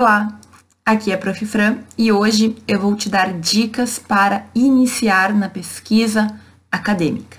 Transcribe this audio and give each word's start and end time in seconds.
Olá, 0.00 0.38
aqui 0.86 1.10
é 1.10 1.14
a 1.16 1.18
Prof. 1.18 1.44
Fran 1.44 1.78
e 1.98 2.12
hoje 2.12 2.54
eu 2.68 2.78
vou 2.78 2.94
te 2.94 3.08
dar 3.08 3.32
dicas 3.32 3.98
para 3.98 4.46
iniciar 4.54 5.34
na 5.34 5.48
pesquisa 5.48 6.38
acadêmica. 6.70 7.38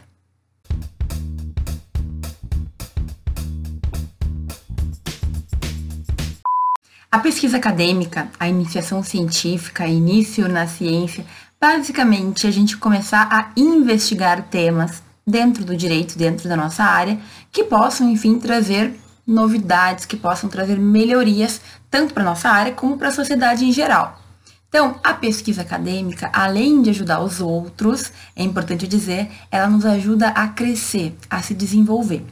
A 7.09 7.19
pesquisa 7.19 7.55
acadêmica, 7.55 8.29
a 8.37 8.49
iniciação 8.49 9.01
científica, 9.01 9.87
início 9.87 10.49
na 10.49 10.67
ciência, 10.67 11.25
basicamente 11.61 12.45
a 12.45 12.51
gente 12.51 12.75
começar 12.75 13.29
a 13.31 13.53
investigar 13.55 14.49
temas 14.49 15.01
dentro 15.25 15.63
do 15.63 15.77
direito, 15.77 16.17
dentro 16.17 16.49
da 16.49 16.57
nossa 16.57 16.83
área, 16.83 17.17
que 17.53 17.63
possam, 17.63 18.09
enfim, 18.09 18.37
trazer 18.37 18.99
novidades 19.29 20.05
que 20.05 20.17
possam 20.17 20.49
trazer 20.49 20.77
melhorias 20.79 21.61
tanto 21.89 22.13
para 22.13 22.23
nossa 22.23 22.49
área 22.49 22.73
como 22.73 22.97
para 22.97 23.09
a 23.09 23.13
sociedade 23.13 23.63
em 23.63 23.71
geral. 23.71 24.19
Então, 24.67 24.99
a 25.03 25.13
pesquisa 25.13 25.61
acadêmica, 25.61 26.29
além 26.33 26.81
de 26.81 26.89
ajudar 26.89 27.21
os 27.21 27.39
outros, 27.39 28.11
é 28.35 28.43
importante 28.43 28.87
dizer, 28.87 29.29
ela 29.49 29.67
nos 29.67 29.85
ajuda 29.85 30.29
a 30.29 30.47
crescer, 30.47 31.15
a 31.29 31.41
se 31.41 31.53
desenvolver. 31.53 32.25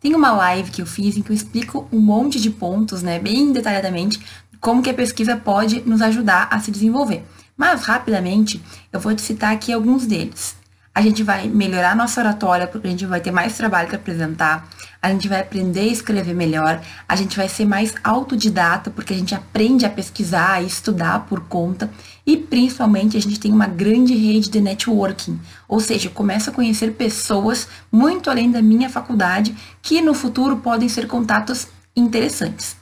Tem 0.00 0.14
uma 0.14 0.32
live 0.32 0.70
que 0.70 0.82
eu 0.82 0.86
fiz 0.86 1.16
em 1.16 1.22
que 1.22 1.30
eu 1.30 1.36
explico 1.36 1.88
um 1.92 1.98
monte 1.98 2.40
de 2.40 2.50
pontos, 2.50 3.02
né, 3.02 3.18
bem 3.18 3.52
detalhadamente, 3.52 4.20
como 4.60 4.82
que 4.82 4.90
a 4.90 4.94
pesquisa 4.94 5.36
pode 5.36 5.80
nos 5.82 6.00
ajudar 6.00 6.48
a 6.50 6.60
se 6.60 6.70
desenvolver. 6.70 7.24
Mas, 7.56 7.82
rapidamente, 7.82 8.62
eu 8.92 9.00
vou 9.00 9.14
te 9.14 9.22
citar 9.22 9.52
aqui 9.52 9.72
alguns 9.72 10.06
deles 10.06 10.59
a 10.94 11.00
gente 11.02 11.22
vai 11.22 11.48
melhorar 11.48 11.94
nossa 11.94 12.20
oratória, 12.20 12.66
porque 12.66 12.88
a 12.88 12.90
gente 12.90 13.06
vai 13.06 13.20
ter 13.20 13.30
mais 13.30 13.56
trabalho 13.56 13.88
para 13.88 13.96
apresentar, 13.96 14.68
a 15.00 15.10
gente 15.10 15.28
vai 15.28 15.40
aprender 15.40 15.80
a 15.80 15.92
escrever 15.92 16.34
melhor, 16.34 16.80
a 17.08 17.16
gente 17.16 17.36
vai 17.36 17.48
ser 17.48 17.64
mais 17.64 17.94
autodidata, 18.02 18.90
porque 18.90 19.14
a 19.14 19.16
gente 19.16 19.34
aprende 19.34 19.86
a 19.86 19.90
pesquisar 19.90 20.62
e 20.62 20.66
estudar 20.66 21.26
por 21.26 21.40
conta, 21.40 21.90
e 22.26 22.36
principalmente 22.36 23.16
a 23.16 23.20
gente 23.20 23.38
tem 23.38 23.52
uma 23.52 23.66
grande 23.66 24.14
rede 24.14 24.50
de 24.50 24.60
networking, 24.60 25.40
ou 25.68 25.80
seja, 25.80 26.10
começa 26.10 26.50
a 26.50 26.54
conhecer 26.54 26.92
pessoas 26.92 27.68
muito 27.90 28.28
além 28.28 28.50
da 28.50 28.60
minha 28.60 28.90
faculdade, 28.90 29.54
que 29.80 30.02
no 30.02 30.12
futuro 30.12 30.56
podem 30.58 30.88
ser 30.88 31.06
contatos 31.06 31.68
interessantes. 31.96 32.76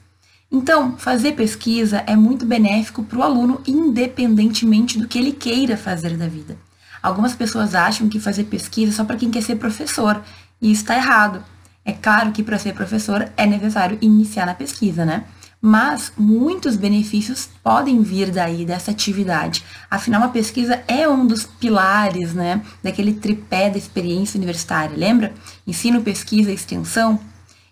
Então, 0.50 0.96
fazer 0.96 1.32
pesquisa 1.32 2.02
é 2.06 2.16
muito 2.16 2.46
benéfico 2.46 3.02
para 3.02 3.18
o 3.18 3.22
aluno, 3.22 3.60
independentemente 3.66 4.98
do 4.98 5.06
que 5.06 5.18
ele 5.18 5.32
queira 5.32 5.76
fazer 5.76 6.16
da 6.16 6.26
vida. 6.26 6.67
Algumas 7.02 7.34
pessoas 7.34 7.74
acham 7.74 8.08
que 8.08 8.20
fazer 8.20 8.44
pesquisa 8.44 8.92
é 8.92 8.94
só 8.94 9.04
para 9.04 9.16
quem 9.16 9.30
quer 9.30 9.42
ser 9.42 9.56
professor, 9.56 10.22
e 10.60 10.72
isso 10.72 10.82
está 10.82 10.96
errado. 10.96 11.42
É 11.84 11.92
claro 11.92 12.32
que 12.32 12.42
para 12.42 12.58
ser 12.58 12.74
professor 12.74 13.30
é 13.36 13.46
necessário 13.46 13.98
iniciar 14.00 14.46
na 14.46 14.54
pesquisa, 14.54 15.04
né? 15.04 15.24
Mas 15.60 16.12
muitos 16.16 16.76
benefícios 16.76 17.48
podem 17.64 18.02
vir 18.02 18.30
daí 18.30 18.64
dessa 18.64 18.90
atividade. 18.92 19.64
Afinal, 19.90 20.22
a 20.22 20.28
pesquisa 20.28 20.82
é 20.86 21.08
um 21.08 21.26
dos 21.26 21.44
pilares, 21.44 22.32
né, 22.32 22.62
daquele 22.82 23.14
tripé 23.14 23.68
da 23.68 23.78
experiência 23.78 24.38
universitária, 24.38 24.96
lembra? 24.96 25.32
Ensino, 25.66 26.02
pesquisa 26.02 26.50
e 26.50 26.54
extensão. 26.54 27.18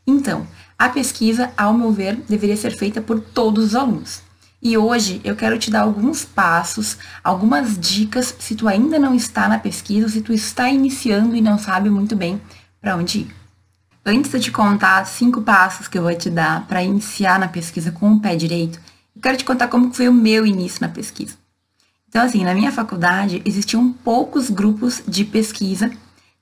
Então, 0.04 0.46
a 0.78 0.88
pesquisa, 0.88 1.50
ao 1.56 1.72
meu 1.72 1.92
ver, 1.92 2.16
deveria 2.28 2.56
ser 2.56 2.76
feita 2.76 3.00
por 3.00 3.20
todos 3.20 3.66
os 3.66 3.74
alunos. 3.74 4.25
E 4.62 4.76
hoje 4.76 5.20
eu 5.22 5.36
quero 5.36 5.58
te 5.58 5.70
dar 5.70 5.82
alguns 5.82 6.24
passos, 6.24 6.96
algumas 7.22 7.78
dicas 7.78 8.34
se 8.38 8.54
tu 8.54 8.66
ainda 8.66 8.98
não 8.98 9.14
está 9.14 9.48
na 9.48 9.58
pesquisa, 9.58 10.08
se 10.08 10.20
tu 10.20 10.32
está 10.32 10.68
iniciando 10.68 11.36
e 11.36 11.40
não 11.40 11.58
sabe 11.58 11.90
muito 11.90 12.16
bem 12.16 12.40
para 12.80 12.96
onde 12.96 13.20
ir. 13.20 13.34
Antes 14.04 14.30
de 14.30 14.40
te 14.40 14.50
contar 14.50 15.04
cinco 15.04 15.42
passos 15.42 15.88
que 15.88 15.98
eu 15.98 16.02
vou 16.02 16.14
te 16.14 16.30
dar 16.30 16.66
para 16.66 16.82
iniciar 16.82 17.38
na 17.38 17.48
pesquisa 17.48 17.90
com 17.90 18.12
o 18.12 18.20
pé 18.20 18.36
direito, 18.36 18.80
eu 19.14 19.20
quero 19.20 19.36
te 19.36 19.44
contar 19.44 19.68
como 19.68 19.92
foi 19.92 20.08
o 20.08 20.12
meu 20.12 20.46
início 20.46 20.80
na 20.80 20.88
pesquisa. 20.88 21.36
Então, 22.08 22.24
assim, 22.24 22.44
na 22.44 22.54
minha 22.54 22.70
faculdade 22.70 23.42
existiam 23.44 23.92
poucos 23.92 24.48
grupos 24.48 25.02
de 25.06 25.24
pesquisa, 25.24 25.90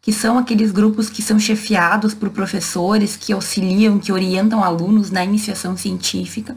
que 0.01 0.13
são 0.13 0.37
aqueles 0.39 0.71
grupos 0.71 1.09
que 1.09 1.23
são 1.23 1.39
chefiados 1.39 2.13
por 2.13 2.31
professores 2.31 3.17
que 3.17 3.33
auxiliam, 3.33 3.99
que 3.99 4.13
orientam 4.13 4.63
alunos 4.63 5.11
na 5.11 5.25
iniciação 5.25 5.77
científica. 5.77 6.57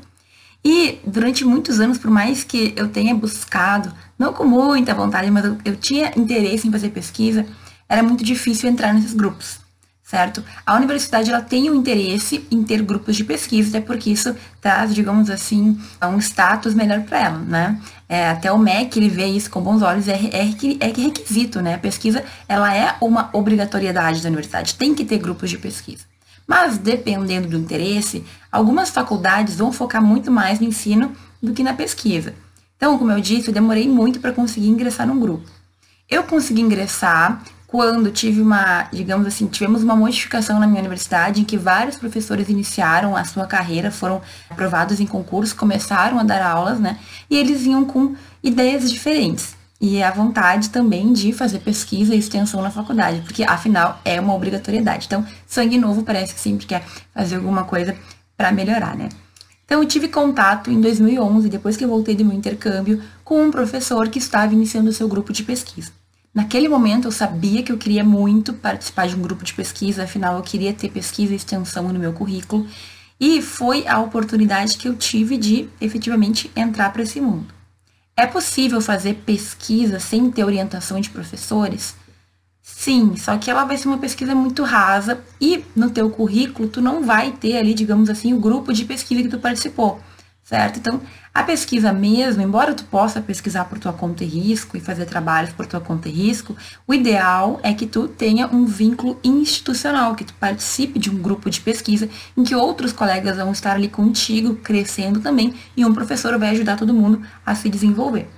E 0.63 0.99
durante 1.05 1.45
muitos 1.45 1.79
anos, 1.79 1.97
por 1.97 2.11
mais 2.11 2.43
que 2.43 2.73
eu 2.75 2.87
tenha 2.87 3.15
buscado, 3.15 3.93
não 4.17 4.33
com 4.33 4.43
muita 4.43 4.93
vontade, 4.93 5.29
mas 5.31 5.45
eu, 5.45 5.57
eu 5.63 5.75
tinha 5.75 6.11
interesse 6.15 6.67
em 6.67 6.71
fazer 6.71 6.89
pesquisa, 6.89 7.45
era 7.87 8.03
muito 8.03 8.23
difícil 8.23 8.69
entrar 8.69 8.93
nesses 8.93 9.13
grupos, 9.13 9.59
certo? 10.03 10.43
A 10.65 10.75
universidade 10.75 11.29
ela 11.29 11.41
tem 11.41 11.69
o 11.69 11.73
um 11.73 11.75
interesse 11.77 12.45
em 12.51 12.63
ter 12.63 12.81
grupos 12.81 13.15
de 13.15 13.23
pesquisa, 13.23 13.77
até 13.77 13.85
porque 13.85 14.09
isso 14.09 14.35
traz, 14.59 14.93
digamos 14.93 15.29
assim, 15.29 15.79
um 16.03 16.17
status 16.17 16.73
melhor 16.73 17.01
para 17.03 17.19
ela, 17.19 17.37
né? 17.39 17.81
É, 18.09 18.29
até 18.29 18.51
o 18.51 18.57
MEC 18.57 18.97
ele 18.97 19.09
vê 19.09 19.25
isso 19.25 19.49
com 19.49 19.61
bons 19.61 19.81
olhos, 19.81 20.07
é, 20.07 20.15
é, 20.15 20.41
é 20.79 20.87
requisito, 20.87 21.61
né? 21.61 21.75
A 21.75 21.79
pesquisa 21.79 22.23
ela 22.47 22.75
é 22.75 22.95
uma 22.99 23.29
obrigatoriedade 23.31 24.21
da 24.21 24.27
universidade, 24.27 24.75
tem 24.75 24.93
que 24.93 25.05
ter 25.05 25.17
grupos 25.17 25.49
de 25.49 25.57
pesquisa. 25.57 26.03
Mas, 26.47 26.77
dependendo 26.77 27.49
do 27.49 27.57
interesse, 27.57 28.23
algumas 28.49 28.89
faculdades 28.89 29.57
vão 29.57 29.71
focar 29.71 30.01
muito 30.01 30.31
mais 30.31 30.59
no 30.61 30.67
ensino 30.67 31.11
do 31.43 31.53
que 31.53 31.61
na 31.61 31.73
pesquisa. 31.73 32.33
Então, 32.77 32.97
como 32.97 33.11
eu 33.11 33.19
disse, 33.19 33.49
eu 33.49 33.53
demorei 33.53 33.89
muito 33.89 34.21
para 34.21 34.31
conseguir 34.31 34.69
ingressar 34.69 35.05
num 35.05 35.19
grupo. 35.19 35.49
Eu 36.09 36.23
consegui 36.23 36.61
ingressar 36.61 37.43
quando 37.67 38.09
tive 38.11 38.39
uma, 38.39 38.83
digamos 38.93 39.27
assim, 39.27 39.45
tivemos 39.47 39.83
uma 39.83 39.95
modificação 39.95 40.57
na 40.57 40.65
minha 40.65 40.79
universidade 40.79 41.41
em 41.41 41.43
que 41.43 41.57
vários 41.57 41.97
professores 41.97 42.47
iniciaram 42.47 43.17
a 43.17 43.25
sua 43.25 43.45
carreira, 43.45 43.91
foram 43.91 44.21
aprovados 44.49 45.01
em 45.01 45.05
concurso, 45.05 45.53
começaram 45.53 46.17
a 46.17 46.23
dar 46.23 46.41
aulas, 46.41 46.79
né? 46.79 46.97
E 47.29 47.35
eles 47.35 47.63
vinham 47.63 47.83
com 47.83 48.15
ideias 48.41 48.89
diferentes 48.89 49.56
e 49.79 50.01
a 50.01 50.11
vontade 50.11 50.69
também 50.69 51.13
de 51.13 51.31
fazer 51.31 51.59
pesquisa 51.59 52.15
e 52.15 52.19
extensão 52.19 52.61
na 52.61 52.71
faculdade, 52.71 53.21
porque 53.21 53.43
afinal 53.43 54.01
é 54.03 54.19
uma 54.19 54.33
obrigatoriedade. 54.33 55.05
Então, 55.05 55.25
sangue 55.45 55.77
novo 55.77 56.03
parece 56.03 56.33
que 56.33 56.39
sempre 56.39 56.65
quer 56.65 56.83
fazer 57.13 57.35
alguma 57.35 57.63
coisa 57.63 57.95
para 58.35 58.51
melhorar, 58.51 58.95
né? 58.95 59.09
Então, 59.65 59.81
eu 59.81 59.87
tive 59.87 60.07
contato 60.07 60.71
em 60.71 60.79
2011, 60.79 61.49
depois 61.49 61.75
que 61.75 61.83
eu 61.83 61.89
voltei 61.89 62.15
do 62.15 62.23
meu 62.23 62.35
intercâmbio, 62.35 63.01
com 63.23 63.43
um 63.43 63.51
professor 63.51 64.07
que 64.07 64.17
estava 64.17 64.53
iniciando 64.53 64.89
o 64.89 64.93
seu 64.93 65.07
grupo 65.07 65.33
de 65.33 65.43
pesquisa. 65.43 65.91
Naquele 66.33 66.69
momento, 66.69 67.07
eu 67.07 67.11
sabia 67.11 67.61
que 67.61 67.71
eu 67.71 67.77
queria 67.77 68.03
muito 68.03 68.53
participar 68.53 69.07
de 69.07 69.15
um 69.15 69.21
grupo 69.21 69.43
de 69.43 69.53
pesquisa, 69.53 70.03
afinal, 70.03 70.37
eu 70.37 70.43
queria 70.43 70.73
ter 70.73 70.89
pesquisa 70.89 71.33
e 71.33 71.35
extensão 71.35 71.89
no 71.89 71.99
meu 71.99 72.13
currículo, 72.13 72.65
e 73.19 73.41
foi 73.41 73.87
a 73.87 73.99
oportunidade 73.99 74.77
que 74.77 74.87
eu 74.87 74.95
tive 74.95 75.35
de 75.35 75.67
efetivamente 75.81 76.49
entrar 76.55 76.93
para 76.93 77.01
esse 77.01 77.19
mundo. 77.19 77.56
É 78.19 78.25
possível 78.25 78.81
fazer 78.81 79.13
pesquisa 79.25 79.99
sem 79.99 80.31
ter 80.31 80.43
orientação 80.43 80.99
de 80.99 81.11
professores? 81.11 81.95
Sim, 82.63 83.15
só 83.15 83.37
que 83.37 83.49
ela 83.49 83.63
vai 83.63 83.77
ser 83.77 83.87
uma 83.87 83.99
pesquisa 83.99 84.33
muito 84.33 84.63
rasa 84.63 85.23
e 85.39 85.63
no 85.75 85.91
teu 85.91 86.09
currículo 86.09 86.67
tu 86.67 86.81
não 86.81 87.03
vai 87.03 87.31
ter 87.31 87.57
ali, 87.57 87.75
digamos 87.75 88.09
assim, 88.09 88.33
o 88.33 88.39
grupo 88.39 88.73
de 88.73 88.85
pesquisa 88.85 89.21
que 89.21 89.29
tu 89.29 89.39
participou 89.39 90.01
certo? 90.47 90.79
Então, 90.79 91.01
a 91.33 91.43
pesquisa 91.43 91.91
mesmo, 91.91 92.41
embora 92.41 92.73
tu 92.73 92.85
possa 92.85 93.19
pesquisar 93.19 93.65
por 93.65 93.77
tua 93.77 93.91
conta 93.91 94.23
e 94.23 94.27
risco 94.27 94.77
e 94.77 94.79
fazer 94.79 95.05
trabalhos 95.05 95.51
por 95.51 95.65
tua 95.65 95.81
conta 95.81 96.07
e 96.07 96.11
risco, 96.11 96.55
o 96.87 96.93
ideal 96.93 97.59
é 97.61 97.73
que 97.73 97.85
tu 97.85 98.07
tenha 98.07 98.47
um 98.47 98.65
vínculo 98.65 99.19
institucional, 99.21 100.15
que 100.15 100.23
tu 100.23 100.33
participe 100.35 100.99
de 100.99 101.09
um 101.09 101.17
grupo 101.17 101.49
de 101.49 101.59
pesquisa 101.59 102.07
em 102.35 102.45
que 102.45 102.55
outros 102.55 102.93
colegas 102.93 103.35
vão 103.35 103.51
estar 103.51 103.73
ali 103.73 103.89
contigo, 103.89 104.55
crescendo 104.55 105.19
também, 105.19 105.53
e 105.75 105.83
um 105.83 105.93
professor 105.93 106.39
vai 106.39 106.51
ajudar 106.51 106.77
todo 106.77 106.93
mundo 106.93 107.21
a 107.45 107.53
se 107.53 107.67
desenvolver. 107.67 108.29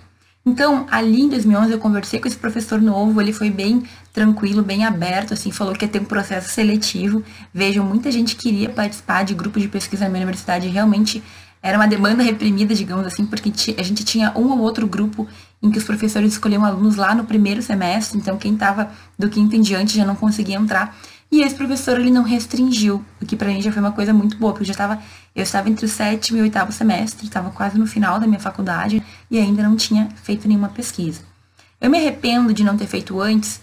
Então, 0.44 0.88
ali 0.90 1.22
em 1.22 1.30
2011 1.30 1.74
eu 1.74 1.78
conversei 1.78 2.20
com 2.20 2.28
esse 2.28 2.38
professor 2.38 2.82
novo, 2.82 3.22
ele 3.22 3.32
foi 3.32 3.52
bem 3.52 3.84
tranquilo, 4.12 4.64
bem 4.64 4.84
aberto, 4.84 5.36
assim, 5.36 5.52
falou 5.52 5.76
que 5.76 5.86
ia 5.86 5.92
ter 5.92 6.02
um 6.02 6.06
processo 6.06 6.50
seletivo. 6.50 7.24
Vejam, 7.54 7.86
muita 7.86 8.12
gente 8.12 8.36
queria 8.36 8.70
participar 8.70 9.24
de 9.24 9.36
grupo 9.36 9.60
de 9.60 9.68
pesquisa 9.68 10.06
na 10.06 10.10
minha 10.10 10.22
universidade, 10.22 10.68
realmente 10.68 11.22
era 11.62 11.78
uma 11.78 11.88
demanda 11.88 12.24
reprimida, 12.24 12.74
digamos 12.74 13.06
assim, 13.06 13.26
porque 13.26 13.52
a 13.78 13.84
gente 13.84 14.04
tinha 14.04 14.32
um 14.36 14.50
ou 14.52 14.60
outro 14.60 14.88
grupo 14.88 15.28
em 15.62 15.70
que 15.70 15.78
os 15.78 15.84
professores 15.84 16.34
escolhiam 16.34 16.64
alunos 16.64 16.96
lá 16.96 17.14
no 17.14 17.26
primeiro 17.26 17.62
semestre, 17.62 18.18
então 18.18 18.38
quem 18.38 18.54
estava 18.54 18.92
do 19.18 19.30
quinto 19.30 19.56
em 19.56 19.62
diante 19.62 19.98
já 19.98 20.06
não 20.06 20.16
conseguia 20.16 20.56
entrar. 20.56 20.98
E 21.32 21.42
esse 21.42 21.54
professor 21.54 22.00
ele 22.00 22.10
não 22.10 22.24
restringiu, 22.24 23.04
o 23.22 23.26
que 23.26 23.36
para 23.36 23.50
mim 23.50 23.62
já 23.62 23.72
foi 23.72 23.82
uma 23.82 23.92
coisa 23.92 24.14
muito 24.14 24.38
boa, 24.38 24.54
porque 24.54 24.64
eu 24.64 24.68
já 24.68 24.74
estava 24.74 25.00
eu 25.36 25.44
estava 25.44 25.70
entre 25.70 25.86
o 25.86 25.90
sétimo 25.90 26.38
e 26.38 26.42
o 26.42 26.44
oitavo 26.44 26.72
semestre, 26.72 27.28
estava 27.28 27.52
quase 27.52 27.78
no 27.78 27.86
final 27.86 28.20
da 28.20 28.26
minha 28.26 28.40
faculdade 28.40 29.04
e 29.30 29.38
ainda 29.38 29.62
não 29.62 29.76
tinha 29.76 30.10
feito 30.24 30.48
nenhuma 30.48 30.70
pesquisa. 30.70 31.22
Eu 31.80 31.90
me 31.90 31.98
arrependo 31.98 32.54
de 32.54 32.64
não 32.64 32.76
ter 32.76 32.88
feito 32.88 33.22
antes, 33.22 33.62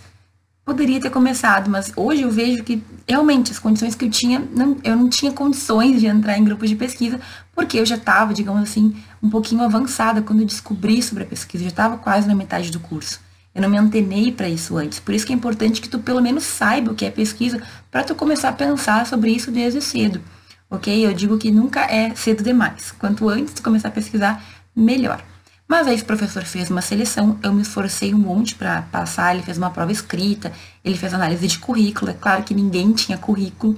poderia 0.65 1.01
ter 1.01 1.11
começado, 1.11 1.71
mas 1.71 1.93
hoje 1.95 2.23
eu 2.23 2.31
vejo 2.31 2.65
que 2.65 2.83
realmente 3.07 3.53
as 3.53 3.59
condições 3.59 3.95
que 3.95 4.05
eu 4.05 4.11
tinha, 4.11 4.43
não, 4.53 4.77
eu 4.83 4.97
não 4.97 5.09
tinha 5.09 5.33
condições 5.33 6.01
de 6.01 6.07
entrar 6.07 6.39
em 6.39 6.45
grupos 6.45 6.69
de 6.69 6.77
pesquisa, 6.77 7.21
porque 7.57 7.79
eu 7.79 7.87
já 7.87 7.97
estava, 7.97 8.35
digamos 8.35 8.63
assim, 8.63 8.95
um 9.23 9.31
pouquinho 9.31 9.63
avançada 9.63 10.21
quando 10.21 10.41
eu 10.41 10.47
descobri 10.47 11.03
sobre 11.03 11.25
a 11.25 11.27
pesquisa, 11.27 11.65
já 11.65 11.71
estava 11.71 11.97
quase 11.97 12.29
na 12.29 12.35
metade 12.35 12.71
do 12.71 12.79
curso. 12.79 13.19
Eu 13.55 13.63
não 13.63 13.71
me 13.71 13.79
antenei 13.79 14.31
para 14.31 14.47
isso 14.47 14.77
antes. 14.77 15.01
Por 15.01 15.15
isso 15.15 15.25
que 15.25 15.33
é 15.33 15.35
importante 15.35 15.81
que 15.81 15.89
tu 15.89 15.99
pelo 15.99 16.21
menos 16.21 16.45
saiba 16.45 16.93
o 16.93 16.95
que 16.95 17.07
é 17.07 17.11
pesquisa, 17.11 17.63
para 17.91 18.05
tu 18.05 18.15
começar 18.15 18.51
a 18.51 18.53
pensar 18.53 19.07
sobre 19.07 19.31
isso 19.31 19.51
desde 19.51 19.81
cedo. 19.81 20.21
ok? 20.69 21.07
Eu 21.07 21.15
digo 21.15 21.39
que 21.39 21.51
nunca 21.51 21.81
é 21.81 22.15
cedo 22.15 22.45
demais. 22.45 22.93
Quanto 22.99 23.27
antes 23.27 23.55
de 23.55 23.63
começar 23.63 23.89
a 23.89 23.93
pesquisar, 23.93 24.45
melhor. 24.77 25.25
Mas 25.67 25.89
aí 25.89 25.95
esse 25.95 26.05
professor 26.05 26.45
fez 26.45 26.71
uma 26.71 26.83
seleção, 26.83 27.39
eu 27.43 27.53
me 27.53 27.63
esforcei 27.63 28.15
um 28.15 28.19
monte 28.19 28.55
para 28.55 28.83
passar, 28.83 29.35
ele 29.35 29.43
fez 29.43 29.59
uma 29.59 29.71
prova 29.71 29.91
escrita, 29.91 30.53
ele 30.85 30.97
fez 30.97 31.13
análise 31.13 31.49
de 31.49 31.59
currículo, 31.59 32.11
é 32.11 32.15
claro 32.15 32.45
que 32.45 32.55
ninguém 32.55 32.93
tinha 32.93 33.19
currículo, 33.19 33.77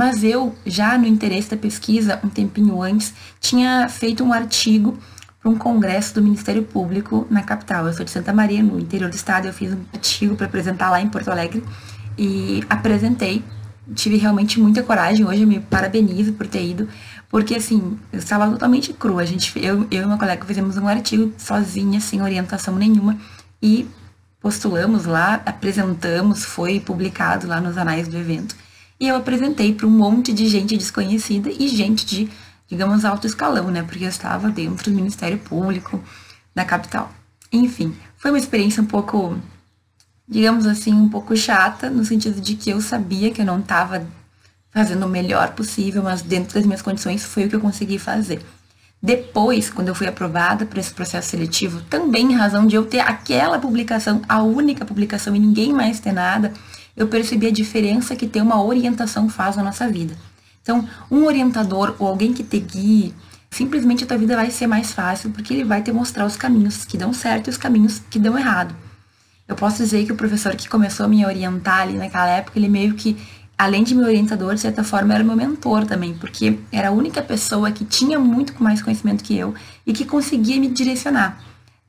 mas 0.00 0.24
eu, 0.24 0.54
já 0.64 0.96
no 0.96 1.06
interesse 1.06 1.50
da 1.50 1.58
pesquisa, 1.58 2.18
um 2.24 2.28
tempinho 2.30 2.80
antes, 2.80 3.12
tinha 3.38 3.86
feito 3.86 4.24
um 4.24 4.32
artigo 4.32 4.96
para 5.38 5.50
um 5.50 5.58
congresso 5.58 6.14
do 6.14 6.22
Ministério 6.22 6.62
Público 6.62 7.26
na 7.28 7.42
capital. 7.42 7.86
Eu 7.86 7.92
sou 7.92 8.02
de 8.02 8.10
Santa 8.10 8.32
Maria, 8.32 8.62
no 8.62 8.80
interior 8.80 9.10
do 9.10 9.14
estado, 9.14 9.46
eu 9.46 9.52
fiz 9.52 9.74
um 9.74 9.80
artigo 9.92 10.36
para 10.36 10.46
apresentar 10.46 10.90
lá 10.90 11.02
em 11.02 11.08
Porto 11.10 11.28
Alegre 11.28 11.62
e 12.16 12.64
apresentei. 12.70 13.44
Tive 13.94 14.16
realmente 14.16 14.58
muita 14.58 14.82
coragem, 14.82 15.26
hoje 15.26 15.42
eu 15.42 15.46
me 15.46 15.60
parabenizo 15.60 16.32
por 16.32 16.46
ter 16.46 16.64
ido, 16.64 16.88
porque, 17.28 17.56
assim, 17.56 17.98
eu 18.10 18.20
estava 18.20 18.50
totalmente 18.50 18.94
crua. 18.94 19.20
A 19.20 19.26
gente, 19.26 19.52
eu, 19.62 19.86
eu 19.90 20.00
e 20.00 20.04
uma 20.06 20.16
colega 20.16 20.46
fizemos 20.46 20.78
um 20.78 20.88
artigo 20.88 21.30
sozinha, 21.36 22.00
sem 22.00 22.22
orientação 22.22 22.74
nenhuma, 22.74 23.18
e 23.60 23.86
postulamos 24.40 25.04
lá, 25.04 25.42
apresentamos, 25.44 26.42
foi 26.42 26.80
publicado 26.80 27.46
lá 27.46 27.60
nos 27.60 27.76
anais 27.76 28.08
do 28.08 28.16
evento. 28.16 28.56
E 29.00 29.08
eu 29.08 29.16
apresentei 29.16 29.74
para 29.74 29.86
um 29.86 29.90
monte 29.90 30.30
de 30.30 30.46
gente 30.46 30.76
desconhecida 30.76 31.50
e 31.50 31.68
gente 31.68 32.04
de, 32.04 32.28
digamos, 32.68 33.02
alto 33.02 33.26
escalão, 33.26 33.70
né? 33.70 33.82
Porque 33.82 34.04
eu 34.04 34.08
estava 34.08 34.50
dentro 34.50 34.90
do 34.90 34.94
Ministério 34.94 35.38
Público 35.38 36.04
da 36.54 36.66
capital. 36.66 37.10
Enfim, 37.50 37.96
foi 38.18 38.30
uma 38.30 38.38
experiência 38.38 38.82
um 38.82 38.86
pouco, 38.86 39.40
digamos 40.28 40.66
assim, 40.66 40.92
um 40.92 41.08
pouco 41.08 41.34
chata, 41.34 41.88
no 41.88 42.04
sentido 42.04 42.42
de 42.42 42.54
que 42.54 42.68
eu 42.68 42.80
sabia 42.82 43.30
que 43.30 43.40
eu 43.40 43.46
não 43.46 43.60
estava 43.60 44.06
fazendo 44.70 45.06
o 45.06 45.08
melhor 45.08 45.54
possível, 45.54 46.02
mas 46.02 46.20
dentro 46.20 46.54
das 46.54 46.66
minhas 46.66 46.82
condições 46.82 47.24
foi 47.24 47.46
o 47.46 47.48
que 47.48 47.56
eu 47.56 47.60
consegui 47.60 47.98
fazer. 47.98 48.44
Depois, 49.02 49.70
quando 49.70 49.88
eu 49.88 49.94
fui 49.94 50.06
aprovada 50.06 50.66
para 50.66 50.78
esse 50.78 50.92
processo 50.92 51.30
seletivo, 51.30 51.80
também 51.88 52.32
em 52.32 52.36
razão 52.36 52.66
de 52.66 52.76
eu 52.76 52.84
ter 52.84 53.00
aquela 53.00 53.58
publicação, 53.58 54.20
a 54.28 54.42
única 54.42 54.84
publicação 54.84 55.34
e 55.34 55.38
ninguém 55.38 55.72
mais 55.72 56.00
ter 56.00 56.12
nada, 56.12 56.52
eu 56.96 57.08
percebi 57.08 57.46
a 57.46 57.50
diferença 57.50 58.16
que 58.16 58.26
ter 58.26 58.40
uma 58.40 58.62
orientação 58.62 59.28
faz 59.28 59.56
na 59.56 59.62
nossa 59.62 59.88
vida. 59.88 60.14
Então, 60.62 60.86
um 61.10 61.24
orientador 61.24 61.94
ou 61.98 62.06
alguém 62.06 62.32
que 62.32 62.44
te 62.44 62.58
guie, 62.58 63.14
simplesmente 63.50 64.04
a 64.04 64.06
tua 64.06 64.18
vida 64.18 64.36
vai 64.36 64.50
ser 64.50 64.66
mais 64.66 64.92
fácil, 64.92 65.30
porque 65.30 65.54
ele 65.54 65.64
vai 65.64 65.82
te 65.82 65.90
mostrar 65.92 66.26
os 66.26 66.36
caminhos 66.36 66.84
que 66.84 66.98
dão 66.98 67.12
certo 67.12 67.48
e 67.48 67.50
os 67.50 67.56
caminhos 67.56 68.02
que 68.10 68.18
dão 68.18 68.38
errado. 68.38 68.74
Eu 69.48 69.56
posso 69.56 69.78
dizer 69.78 70.06
que 70.06 70.12
o 70.12 70.16
professor 70.16 70.54
que 70.54 70.68
começou 70.68 71.06
a 71.06 71.08
me 71.08 71.26
orientar 71.26 71.80
ali 71.80 71.94
naquela 71.94 72.28
época, 72.28 72.58
ele 72.58 72.68
meio 72.68 72.94
que 72.94 73.16
além 73.60 73.82
de 73.82 73.94
meu 73.94 74.06
orientador, 74.06 74.54
de 74.54 74.60
certa 74.62 74.82
forma, 74.82 75.12
era 75.12 75.22
meu 75.22 75.36
mentor 75.36 75.84
também, 75.84 76.14
porque 76.14 76.58
era 76.72 76.88
a 76.88 76.92
única 76.92 77.20
pessoa 77.20 77.70
que 77.70 77.84
tinha 77.84 78.18
muito 78.18 78.54
mais 78.62 78.80
conhecimento 78.80 79.22
que 79.22 79.36
eu 79.36 79.54
e 79.86 79.92
que 79.92 80.06
conseguia 80.06 80.58
me 80.58 80.68
direcionar. 80.68 81.38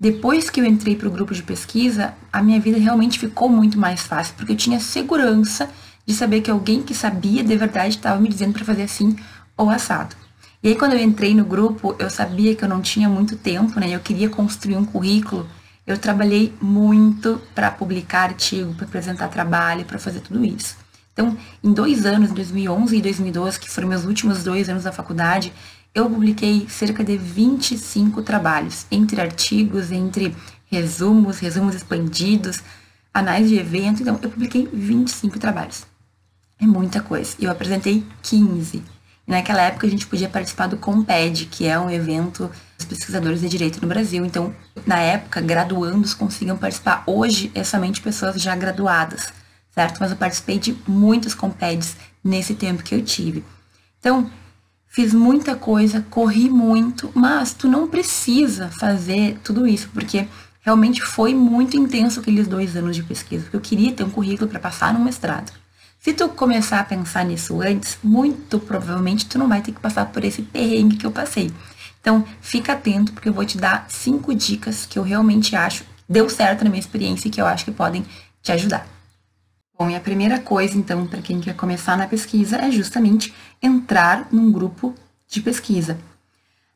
Depois 0.01 0.49
que 0.49 0.59
eu 0.59 0.65
entrei 0.65 0.95
para 0.95 1.07
o 1.07 1.11
grupo 1.11 1.31
de 1.31 1.43
pesquisa, 1.43 2.15
a 2.33 2.41
minha 2.41 2.59
vida 2.59 2.79
realmente 2.79 3.19
ficou 3.19 3.47
muito 3.47 3.77
mais 3.77 4.01
fácil, 4.01 4.33
porque 4.35 4.53
eu 4.53 4.57
tinha 4.57 4.79
segurança 4.79 5.69
de 6.07 6.15
saber 6.15 6.41
que 6.41 6.49
alguém 6.49 6.81
que 6.81 6.95
sabia 6.95 7.43
de 7.43 7.55
verdade 7.55 7.97
estava 7.97 8.19
me 8.19 8.27
dizendo 8.27 8.53
para 8.53 8.65
fazer 8.65 8.81
assim 8.81 9.15
ou 9.55 9.69
assado. 9.69 10.15
E 10.63 10.69
aí, 10.69 10.75
quando 10.75 10.93
eu 10.93 10.99
entrei 10.99 11.35
no 11.35 11.45
grupo, 11.45 11.95
eu 11.99 12.09
sabia 12.09 12.55
que 12.55 12.63
eu 12.63 12.69
não 12.69 12.81
tinha 12.81 13.07
muito 13.07 13.35
tempo, 13.35 13.79
né? 13.79 13.91
Eu 13.91 13.99
queria 13.99 14.27
construir 14.27 14.75
um 14.75 14.85
currículo. 14.85 15.47
Eu 15.85 15.99
trabalhei 15.99 16.51
muito 16.59 17.39
para 17.53 17.69
publicar 17.69 18.23
artigo, 18.23 18.73
para 18.73 18.87
apresentar 18.87 19.27
trabalho, 19.27 19.85
para 19.85 19.99
fazer 19.99 20.21
tudo 20.21 20.43
isso. 20.43 20.77
Então, 21.13 21.37
em 21.63 21.71
dois 21.71 22.07
anos, 22.07 22.31
2011 22.31 22.97
e 22.97 23.01
2012, 23.03 23.59
que 23.59 23.69
foram 23.69 23.87
meus 23.87 24.05
últimos 24.05 24.43
dois 24.43 24.67
anos 24.67 24.83
da 24.83 24.91
faculdade, 24.91 25.53
eu 25.93 26.09
publiquei 26.09 26.67
cerca 26.69 27.03
de 27.03 27.17
25 27.17 28.21
trabalhos, 28.21 28.85
entre 28.91 29.19
artigos, 29.19 29.91
entre 29.91 30.35
resumos, 30.65 31.39
resumos 31.39 31.75
expandidos, 31.75 32.59
anais 33.13 33.49
de 33.49 33.55
evento. 33.55 34.01
Então, 34.01 34.19
eu 34.21 34.29
publiquei 34.29 34.67
25 34.71 35.37
trabalhos. 35.37 35.85
É 36.59 36.65
muita 36.65 37.01
coisa. 37.01 37.35
Eu 37.39 37.51
apresentei 37.51 38.05
15. 38.23 38.83
E 39.27 39.31
naquela 39.31 39.61
época 39.61 39.85
a 39.85 39.89
gente 39.89 40.07
podia 40.07 40.29
participar 40.29 40.67
do 40.67 40.77
Comped, 40.77 41.47
que 41.47 41.65
é 41.65 41.79
um 41.79 41.89
evento 41.89 42.49
dos 42.77 42.85
pesquisadores 42.85 43.41
de 43.41 43.49
direito 43.49 43.81
no 43.81 43.87
Brasil. 43.87 44.25
Então, 44.25 44.55
na 44.85 44.99
época, 44.99 45.41
graduandos 45.41 46.13
conseguiam 46.13 46.57
participar. 46.57 47.03
Hoje, 47.05 47.51
é 47.53 47.63
somente 47.63 48.01
pessoas 48.01 48.41
já 48.41 48.55
graduadas 48.55 49.33
certo? 49.71 49.97
Mas 49.99 50.11
eu 50.11 50.17
participei 50.17 50.59
de 50.59 50.77
muitos 50.87 51.33
compeds 51.33 51.95
nesse 52.23 52.53
tempo 52.53 52.83
que 52.83 52.93
eu 52.93 53.03
tive. 53.03 53.43
Então, 53.99 54.29
fiz 54.91 55.13
muita 55.13 55.55
coisa, 55.55 56.05
corri 56.09 56.49
muito, 56.49 57.09
mas 57.15 57.53
tu 57.53 57.67
não 57.67 57.87
precisa 57.87 58.69
fazer 58.69 59.39
tudo 59.43 59.65
isso, 59.65 59.89
porque 59.93 60.27
realmente 60.61 61.01
foi 61.01 61.33
muito 61.33 61.77
intenso 61.77 62.19
aqueles 62.19 62.47
dois 62.47 62.75
anos 62.75 62.95
de 62.95 63.03
pesquisa, 63.03 63.43
porque 63.43 63.55
eu 63.55 63.61
queria 63.61 63.93
ter 63.93 64.03
um 64.03 64.09
currículo 64.09 64.49
para 64.49 64.59
passar 64.59 64.93
no 64.93 64.99
mestrado. 64.99 65.51
Se 65.99 66.13
tu 66.13 66.27
começar 66.29 66.79
a 66.79 66.83
pensar 66.83 67.23
nisso 67.23 67.61
antes, 67.61 67.97
muito 68.03 68.59
provavelmente 68.59 69.25
tu 69.27 69.39
não 69.39 69.47
vai 69.47 69.61
ter 69.61 69.71
que 69.71 69.79
passar 69.79 70.07
por 70.07 70.23
esse 70.25 70.41
perrengue 70.41 70.97
que 70.97 71.05
eu 71.05 71.11
passei. 71.11 71.51
Então, 72.01 72.25
fica 72.41 72.73
atento, 72.73 73.13
porque 73.13 73.29
eu 73.29 73.33
vou 73.33 73.45
te 73.45 73.57
dar 73.57 73.85
cinco 73.87 74.33
dicas 74.33 74.85
que 74.85 74.99
eu 74.99 75.03
realmente 75.03 75.55
acho 75.55 75.85
deu 76.09 76.27
certo 76.27 76.63
na 76.63 76.69
minha 76.69 76.79
experiência 76.79 77.27
e 77.29 77.31
que 77.31 77.39
eu 77.39 77.45
acho 77.45 77.63
que 77.63 77.71
podem 77.71 78.03
te 78.41 78.51
ajudar. 78.51 78.85
Bom, 79.77 79.89
e 79.89 79.95
a 79.95 79.99
primeira 79.99 80.39
coisa, 80.39 80.77
então, 80.77 81.07
para 81.07 81.21
quem 81.21 81.39
quer 81.41 81.55
começar 81.55 81.97
na 81.97 82.07
pesquisa 82.07 82.57
é 82.57 82.69
justamente 82.69 83.33
entrar 83.61 84.27
num 84.31 84.51
grupo 84.51 84.93
de 85.27 85.41
pesquisa. 85.41 85.97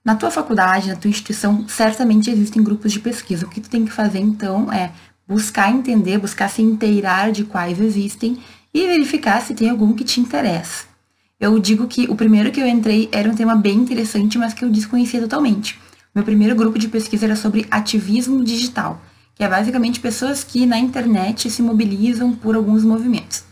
Na 0.03 0.15
tua 0.15 0.31
faculdade, 0.31 0.87
na 0.87 0.95
tua 0.95 1.09
instituição, 1.09 1.67
certamente 1.67 2.31
existem 2.31 2.63
grupos 2.63 2.91
de 2.91 2.99
pesquisa. 2.99 3.45
O 3.45 3.49
que 3.49 3.61
tu 3.61 3.69
tem 3.69 3.85
que 3.85 3.91
fazer, 3.91 4.19
então, 4.19 4.71
é 4.73 4.91
buscar 5.27 5.71
entender, 5.71 6.17
buscar 6.17 6.49
se 6.49 6.61
inteirar 6.61 7.31
de 7.31 7.43
quais 7.43 7.79
existem 7.79 8.39
e 8.73 8.87
verificar 8.87 9.41
se 9.41 9.53
tem 9.53 9.69
algum 9.69 9.93
que 9.93 10.03
te 10.03 10.19
interessa. 10.19 10.85
Eu 11.39 11.59
digo 11.59 11.87
que 11.87 12.09
o 12.09 12.15
primeiro 12.15 12.51
que 12.51 12.61
eu 12.61 12.67
entrei 12.67 13.09
era 13.11 13.29
um 13.29 13.35
tema 13.35 13.55
bem 13.55 13.77
interessante, 13.77 14.37
mas 14.37 14.53
que 14.53 14.65
eu 14.65 14.69
desconhecia 14.69 15.21
totalmente. 15.21 15.79
Meu 16.13 16.23
primeiro 16.23 16.55
grupo 16.55 16.79
de 16.79 16.87
pesquisa 16.87 17.25
era 17.25 17.35
sobre 17.35 17.67
ativismo 17.69 18.43
digital 18.43 19.01
que 19.35 19.43
é 19.43 19.47
basicamente 19.47 19.99
pessoas 19.99 20.43
que 20.43 20.65
na 20.65 20.79
internet 20.79 21.49
se 21.49 21.61
mobilizam 21.61 22.33
por 22.33 22.55
alguns 22.55 22.83
movimentos. 22.83 23.43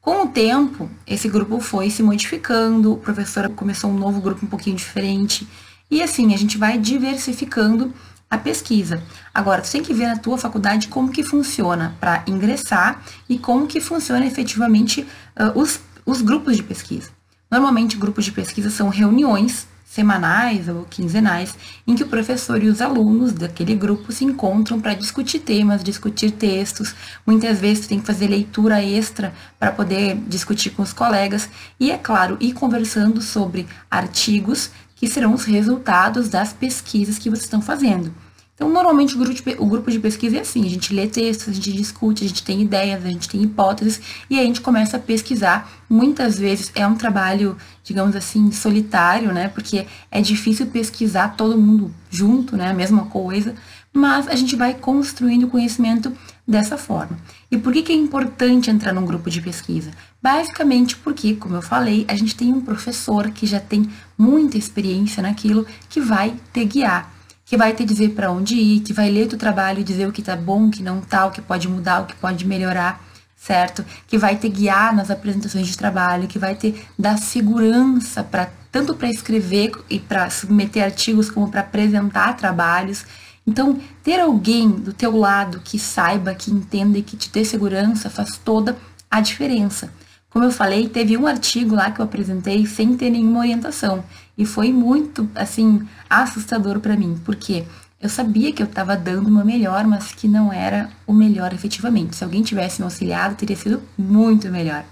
Com 0.00 0.24
o 0.24 0.28
tempo, 0.28 0.90
esse 1.06 1.28
grupo 1.28 1.60
foi 1.60 1.90
se 1.90 2.02
modificando, 2.02 2.92
o 2.92 2.96
professor 2.96 3.48
começou 3.50 3.90
um 3.90 3.98
novo 3.98 4.20
grupo 4.20 4.46
um 4.46 4.48
pouquinho 4.48 4.76
diferente, 4.76 5.46
e 5.90 6.02
assim, 6.02 6.32
a 6.32 6.38
gente 6.38 6.56
vai 6.56 6.78
diversificando 6.78 7.92
a 8.30 8.38
pesquisa. 8.38 9.02
Agora, 9.34 9.60
tu 9.60 9.70
tem 9.70 9.82
que 9.82 9.92
ver 9.92 10.06
na 10.06 10.16
tua 10.16 10.38
faculdade 10.38 10.88
como 10.88 11.12
que 11.12 11.22
funciona 11.22 11.94
para 12.00 12.24
ingressar 12.26 13.02
e 13.28 13.38
como 13.38 13.66
que 13.66 13.80
funciona 13.80 14.24
efetivamente 14.24 15.06
uh, 15.38 15.60
os, 15.60 15.80
os 16.06 16.22
grupos 16.22 16.56
de 16.56 16.62
pesquisa. 16.62 17.10
Normalmente, 17.50 17.96
grupos 17.98 18.24
de 18.24 18.32
pesquisa 18.32 18.70
são 18.70 18.88
reuniões 18.88 19.68
semanais 19.92 20.68
ou 20.68 20.84
quinzenais, 20.84 21.54
em 21.86 21.94
que 21.94 22.02
o 22.02 22.06
professor 22.06 22.62
e 22.62 22.68
os 22.68 22.80
alunos 22.80 23.30
daquele 23.34 23.74
grupo 23.74 24.10
se 24.10 24.24
encontram 24.24 24.80
para 24.80 24.94
discutir 24.94 25.40
temas, 25.40 25.84
discutir 25.84 26.30
textos. 26.30 26.94
Muitas 27.26 27.58
vezes 27.58 27.86
tem 27.86 28.00
que 28.00 28.06
fazer 28.06 28.26
leitura 28.26 28.82
extra 28.82 29.34
para 29.58 29.70
poder 29.70 30.16
discutir 30.26 30.70
com 30.70 30.82
os 30.82 30.94
colegas 30.94 31.46
e, 31.78 31.90
é 31.90 31.98
claro, 31.98 32.38
ir 32.40 32.54
conversando 32.54 33.20
sobre 33.20 33.66
artigos 33.90 34.70
que 34.96 35.06
serão 35.06 35.34
os 35.34 35.44
resultados 35.44 36.30
das 36.30 36.54
pesquisas 36.54 37.18
que 37.18 37.28
vocês 37.28 37.44
estão 37.44 37.60
fazendo. 37.60 38.14
Então, 38.62 38.72
normalmente 38.72 39.16
o 39.16 39.66
grupo, 39.66 39.90
de, 39.90 39.98
pesquisa 39.98 40.36
é 40.36 40.40
assim: 40.40 40.64
a 40.64 40.68
gente 40.68 40.94
lê 40.94 41.08
textos, 41.08 41.48
a 41.48 41.52
gente 41.52 41.72
discute, 41.72 42.24
a 42.24 42.28
gente 42.28 42.44
tem 42.44 42.62
ideias, 42.62 43.04
a 43.04 43.08
gente 43.08 43.28
tem 43.28 43.42
hipóteses 43.42 44.00
e 44.30 44.36
aí 44.36 44.44
a 44.44 44.46
gente 44.46 44.60
começa 44.60 44.98
a 44.98 45.00
pesquisar. 45.00 45.68
Muitas 45.90 46.38
vezes 46.38 46.70
é 46.76 46.86
um 46.86 46.94
trabalho, 46.94 47.56
digamos 47.82 48.14
assim, 48.14 48.52
solitário, 48.52 49.32
né? 49.32 49.48
Porque 49.48 49.84
é 50.12 50.20
difícil 50.20 50.66
pesquisar 50.66 51.30
todo 51.36 51.58
mundo 51.58 51.92
junto, 52.08 52.56
né? 52.56 52.70
A 52.70 52.72
mesma 52.72 53.06
coisa, 53.06 53.56
mas 53.92 54.28
a 54.28 54.36
gente 54.36 54.54
vai 54.54 54.74
construindo 54.74 55.48
conhecimento 55.48 56.12
dessa 56.46 56.78
forma. 56.78 57.18
E 57.50 57.58
por 57.58 57.72
que, 57.72 57.82
que 57.82 57.92
é 57.92 57.96
importante 57.96 58.70
entrar 58.70 58.92
num 58.92 59.04
grupo 59.04 59.28
de 59.28 59.40
pesquisa? 59.40 59.90
Basicamente 60.22 60.96
porque, 60.98 61.34
como 61.34 61.56
eu 61.56 61.62
falei, 61.62 62.04
a 62.06 62.14
gente 62.14 62.36
tem 62.36 62.52
um 62.52 62.60
professor 62.60 63.28
que 63.32 63.44
já 63.44 63.58
tem 63.58 63.90
muita 64.16 64.56
experiência 64.56 65.20
naquilo 65.20 65.66
que 65.88 66.00
vai 66.00 66.36
te 66.52 66.64
guiar 66.64 67.21
que 67.44 67.56
vai 67.56 67.74
te 67.74 67.84
dizer 67.84 68.10
para 68.10 68.30
onde 68.30 68.54
ir, 68.54 68.80
que 68.80 68.92
vai 68.92 69.10
ler 69.10 69.28
teu 69.28 69.38
trabalho 69.38 69.80
e 69.80 69.84
dizer 69.84 70.06
o 70.06 70.12
que 70.12 70.22
tá 70.22 70.36
bom, 70.36 70.66
o 70.66 70.70
que 70.70 70.82
não 70.82 71.00
tá, 71.00 71.26
o 71.26 71.30
que 71.30 71.42
pode 71.42 71.68
mudar, 71.68 72.02
o 72.02 72.06
que 72.06 72.16
pode 72.16 72.46
melhorar, 72.46 73.04
certo? 73.36 73.84
Que 74.06 74.16
vai 74.16 74.36
te 74.36 74.48
guiar 74.48 74.94
nas 74.94 75.10
apresentações 75.10 75.66
de 75.66 75.76
trabalho, 75.76 76.28
que 76.28 76.38
vai 76.38 76.54
te 76.54 76.74
dar 76.98 77.18
segurança 77.18 78.22
para 78.22 78.50
tanto 78.70 78.94
para 78.94 79.10
escrever 79.10 79.72
e 79.90 79.98
para 79.98 80.30
submeter 80.30 80.82
artigos 80.82 81.30
como 81.30 81.50
para 81.50 81.60
apresentar 81.60 82.36
trabalhos. 82.36 83.04
Então, 83.46 83.78
ter 84.02 84.18
alguém 84.18 84.70
do 84.70 84.94
teu 84.94 85.14
lado 85.14 85.60
que 85.62 85.78
saiba, 85.78 86.34
que 86.34 86.50
entenda 86.50 86.96
e 86.96 87.02
que 87.02 87.16
te 87.16 87.30
dê 87.30 87.44
segurança 87.44 88.08
faz 88.08 88.38
toda 88.42 88.78
a 89.10 89.20
diferença. 89.20 89.92
Como 90.30 90.46
eu 90.46 90.50
falei, 90.50 90.88
teve 90.88 91.14
um 91.18 91.26
artigo 91.26 91.74
lá 91.74 91.90
que 91.90 92.00
eu 92.00 92.04
apresentei 92.06 92.64
sem 92.64 92.96
ter 92.96 93.10
nenhuma 93.10 93.40
orientação. 93.40 94.02
E 94.36 94.46
foi 94.46 94.72
muito, 94.72 95.28
assim, 95.34 95.86
assustador 96.08 96.80
para 96.80 96.96
mim. 96.96 97.20
Porque 97.24 97.64
eu 98.00 98.08
sabia 98.08 98.52
que 98.52 98.62
eu 98.62 98.66
estava 98.66 98.96
dando 98.96 99.30
meu 99.30 99.44
melhor, 99.44 99.86
mas 99.86 100.12
que 100.12 100.26
não 100.26 100.52
era 100.52 100.88
o 101.06 101.12
melhor 101.12 101.52
efetivamente. 101.52 102.16
Se 102.16 102.24
alguém 102.24 102.42
tivesse 102.42 102.80
me 102.80 102.84
auxiliado, 102.84 103.34
teria 103.34 103.56
sido 103.56 103.82
muito 103.96 104.48
melhor. 104.48 104.84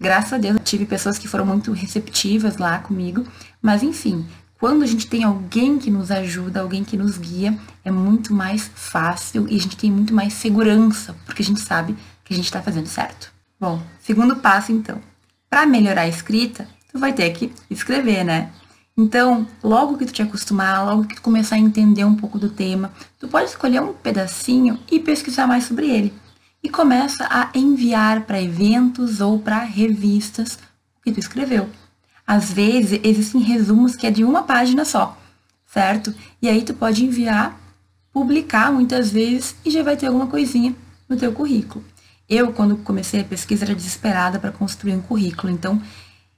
Graças 0.00 0.32
a 0.32 0.38
Deus, 0.38 0.56
eu 0.56 0.62
tive 0.62 0.86
pessoas 0.86 1.18
que 1.18 1.26
foram 1.26 1.46
muito 1.46 1.72
receptivas 1.72 2.56
lá 2.56 2.78
comigo. 2.78 3.24
Mas, 3.60 3.82
enfim, 3.82 4.26
quando 4.58 4.82
a 4.82 4.86
gente 4.86 5.06
tem 5.06 5.22
alguém 5.22 5.78
que 5.78 5.90
nos 5.90 6.10
ajuda, 6.10 6.60
alguém 6.60 6.84
que 6.84 6.96
nos 6.96 7.16
guia, 7.16 7.56
é 7.84 7.90
muito 7.90 8.34
mais 8.34 8.70
fácil 8.74 9.46
e 9.48 9.56
a 9.56 9.60
gente 9.60 9.76
tem 9.76 9.90
muito 9.90 10.12
mais 10.12 10.32
segurança, 10.32 11.14
porque 11.24 11.42
a 11.42 11.44
gente 11.44 11.60
sabe 11.60 11.96
que 12.24 12.34
a 12.34 12.36
gente 12.36 12.46
está 12.46 12.60
fazendo 12.60 12.86
certo. 12.86 13.32
Bom, 13.58 13.80
segundo 14.00 14.36
passo 14.36 14.72
então. 14.72 15.00
Para 15.48 15.64
melhorar 15.64 16.02
a 16.02 16.08
escrita, 16.08 16.68
tu 16.92 16.98
vai 16.98 17.12
ter 17.12 17.30
que 17.30 17.52
escrever, 17.70 18.24
né? 18.24 18.50
Então, 19.00 19.46
logo 19.62 19.96
que 19.96 20.04
tu 20.04 20.12
te 20.12 20.22
acostumar, 20.22 20.84
logo 20.84 21.04
que 21.04 21.14
tu 21.14 21.22
começar 21.22 21.54
a 21.54 21.60
entender 21.60 22.02
um 22.02 22.16
pouco 22.16 22.36
do 22.36 22.48
tema, 22.50 22.92
tu 23.16 23.28
pode 23.28 23.48
escolher 23.48 23.80
um 23.80 23.92
pedacinho 23.92 24.76
e 24.90 24.98
pesquisar 24.98 25.46
mais 25.46 25.62
sobre 25.62 25.88
ele. 25.88 26.12
E 26.60 26.68
começa 26.68 27.24
a 27.30 27.48
enviar 27.54 28.22
para 28.22 28.42
eventos 28.42 29.20
ou 29.20 29.38
para 29.38 29.60
revistas 29.60 30.58
o 30.98 31.02
que 31.04 31.12
tu 31.12 31.20
escreveu. 31.20 31.70
Às 32.26 32.52
vezes, 32.52 32.98
existem 33.04 33.40
resumos 33.40 33.94
que 33.94 34.04
é 34.04 34.10
de 34.10 34.24
uma 34.24 34.42
página 34.42 34.84
só, 34.84 35.16
certo? 35.64 36.12
E 36.42 36.48
aí 36.48 36.62
tu 36.62 36.74
pode 36.74 37.04
enviar, 37.04 37.56
publicar 38.12 38.72
muitas 38.72 39.12
vezes 39.12 39.54
e 39.64 39.70
já 39.70 39.84
vai 39.84 39.96
ter 39.96 40.06
alguma 40.06 40.26
coisinha 40.26 40.74
no 41.08 41.16
teu 41.16 41.30
currículo. 41.30 41.84
Eu, 42.28 42.52
quando 42.52 42.76
comecei 42.78 43.20
a 43.20 43.24
pesquisa, 43.24 43.64
era 43.64 43.76
desesperada 43.76 44.40
para 44.40 44.50
construir 44.50 44.94
um 44.94 45.00
currículo, 45.00 45.52
então 45.52 45.80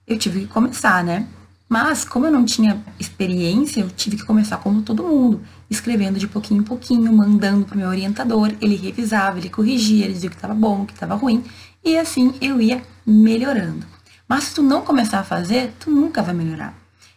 eu 0.07 0.19
tive 0.19 0.41
que 0.41 0.47
começar, 0.47 1.03
né? 1.03 1.27
Mas, 1.73 2.05
como 2.05 2.27
eu 2.27 2.33
não 2.33 2.45
tinha 2.45 2.85
experiência, 2.99 3.81
eu 3.81 3.89
tive 3.89 4.17
que 4.17 4.25
começar 4.25 4.57
como 4.57 4.83
todo 4.83 5.05
mundo, 5.05 5.41
escrevendo 5.71 6.19
de 6.19 6.27
pouquinho 6.27 6.63
em 6.63 6.65
pouquinho, 6.65 7.13
mandando 7.13 7.65
para 7.65 7.77
o 7.77 7.79
meu 7.79 7.89
orientador, 7.89 8.51
ele 8.61 8.75
revisava, 8.75 9.39
ele 9.39 9.49
corrigia, 9.49 10.05
ele 10.05 10.15
dizia 10.15 10.27
o 10.27 10.33
que 10.33 10.37
estava 10.37 10.53
bom, 10.53 10.85
que 10.85 10.93
estava 10.93 11.15
ruim, 11.15 11.45
e 11.85 11.97
assim 11.97 12.35
eu 12.41 12.61
ia 12.61 12.83
melhorando. 13.07 13.87
Mas 14.29 14.45
se 14.45 14.55
tu 14.57 14.65
não 14.65 14.83
começar 14.83 15.21
a 15.21 15.25
fazer, 15.25 15.73
tu 15.79 15.93
nunca 15.93 16.21
vai 16.25 16.35
melhorar. 16.35 16.75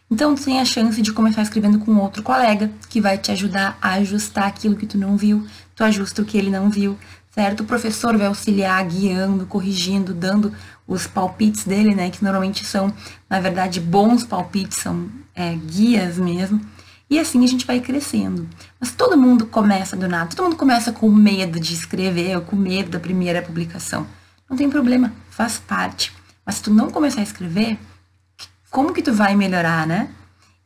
Então, 0.08 0.36
tu 0.36 0.44
tem 0.44 0.60
a 0.60 0.64
chance 0.64 1.02
de 1.02 1.12
começar 1.12 1.42
escrevendo 1.42 1.80
com 1.80 1.96
outro 1.96 2.22
colega, 2.22 2.70
que 2.88 3.00
vai 3.00 3.18
te 3.18 3.32
ajudar 3.32 3.76
a 3.82 3.94
ajustar 3.94 4.46
aquilo 4.46 4.76
que 4.76 4.86
tu 4.86 4.96
não 4.96 5.16
viu, 5.16 5.44
tu 5.74 5.82
ajusta 5.82 6.22
o 6.22 6.24
que 6.24 6.38
ele 6.38 6.50
não 6.50 6.70
viu, 6.70 6.96
certo? 7.34 7.60
O 7.60 7.64
professor 7.64 8.16
vai 8.16 8.28
auxiliar, 8.28 8.84
guiando, 8.84 9.46
corrigindo, 9.46 10.14
dando 10.14 10.52
os 10.86 11.06
palpites 11.06 11.64
dele, 11.64 11.94
né? 11.94 12.10
Que 12.10 12.22
normalmente 12.22 12.64
são, 12.64 12.92
na 13.28 13.40
verdade, 13.40 13.80
bons 13.80 14.24
palpites, 14.24 14.78
são 14.78 15.08
é, 15.34 15.54
guias 15.54 16.18
mesmo. 16.18 16.60
E 17.08 17.18
assim 17.18 17.44
a 17.44 17.46
gente 17.46 17.66
vai 17.66 17.80
crescendo. 17.80 18.48
Mas 18.80 18.92
todo 18.92 19.16
mundo 19.16 19.46
começa 19.46 19.96
do 19.96 20.08
nada, 20.08 20.34
todo 20.34 20.44
mundo 20.46 20.56
começa 20.56 20.92
com 20.92 21.10
medo 21.10 21.60
de 21.60 21.74
escrever, 21.74 22.36
ou 22.36 22.42
com 22.42 22.56
medo 22.56 22.90
da 22.90 23.00
primeira 23.00 23.42
publicação. 23.42 24.06
Não 24.48 24.56
tem 24.56 24.68
problema, 24.68 25.12
faz 25.30 25.58
parte. 25.58 26.12
Mas 26.44 26.56
se 26.56 26.62
tu 26.62 26.70
não 26.70 26.90
começar 26.90 27.20
a 27.20 27.24
escrever, 27.24 27.78
como 28.70 28.92
que 28.92 29.02
tu 29.02 29.12
vai 29.12 29.34
melhorar, 29.34 29.86
né? 29.86 30.08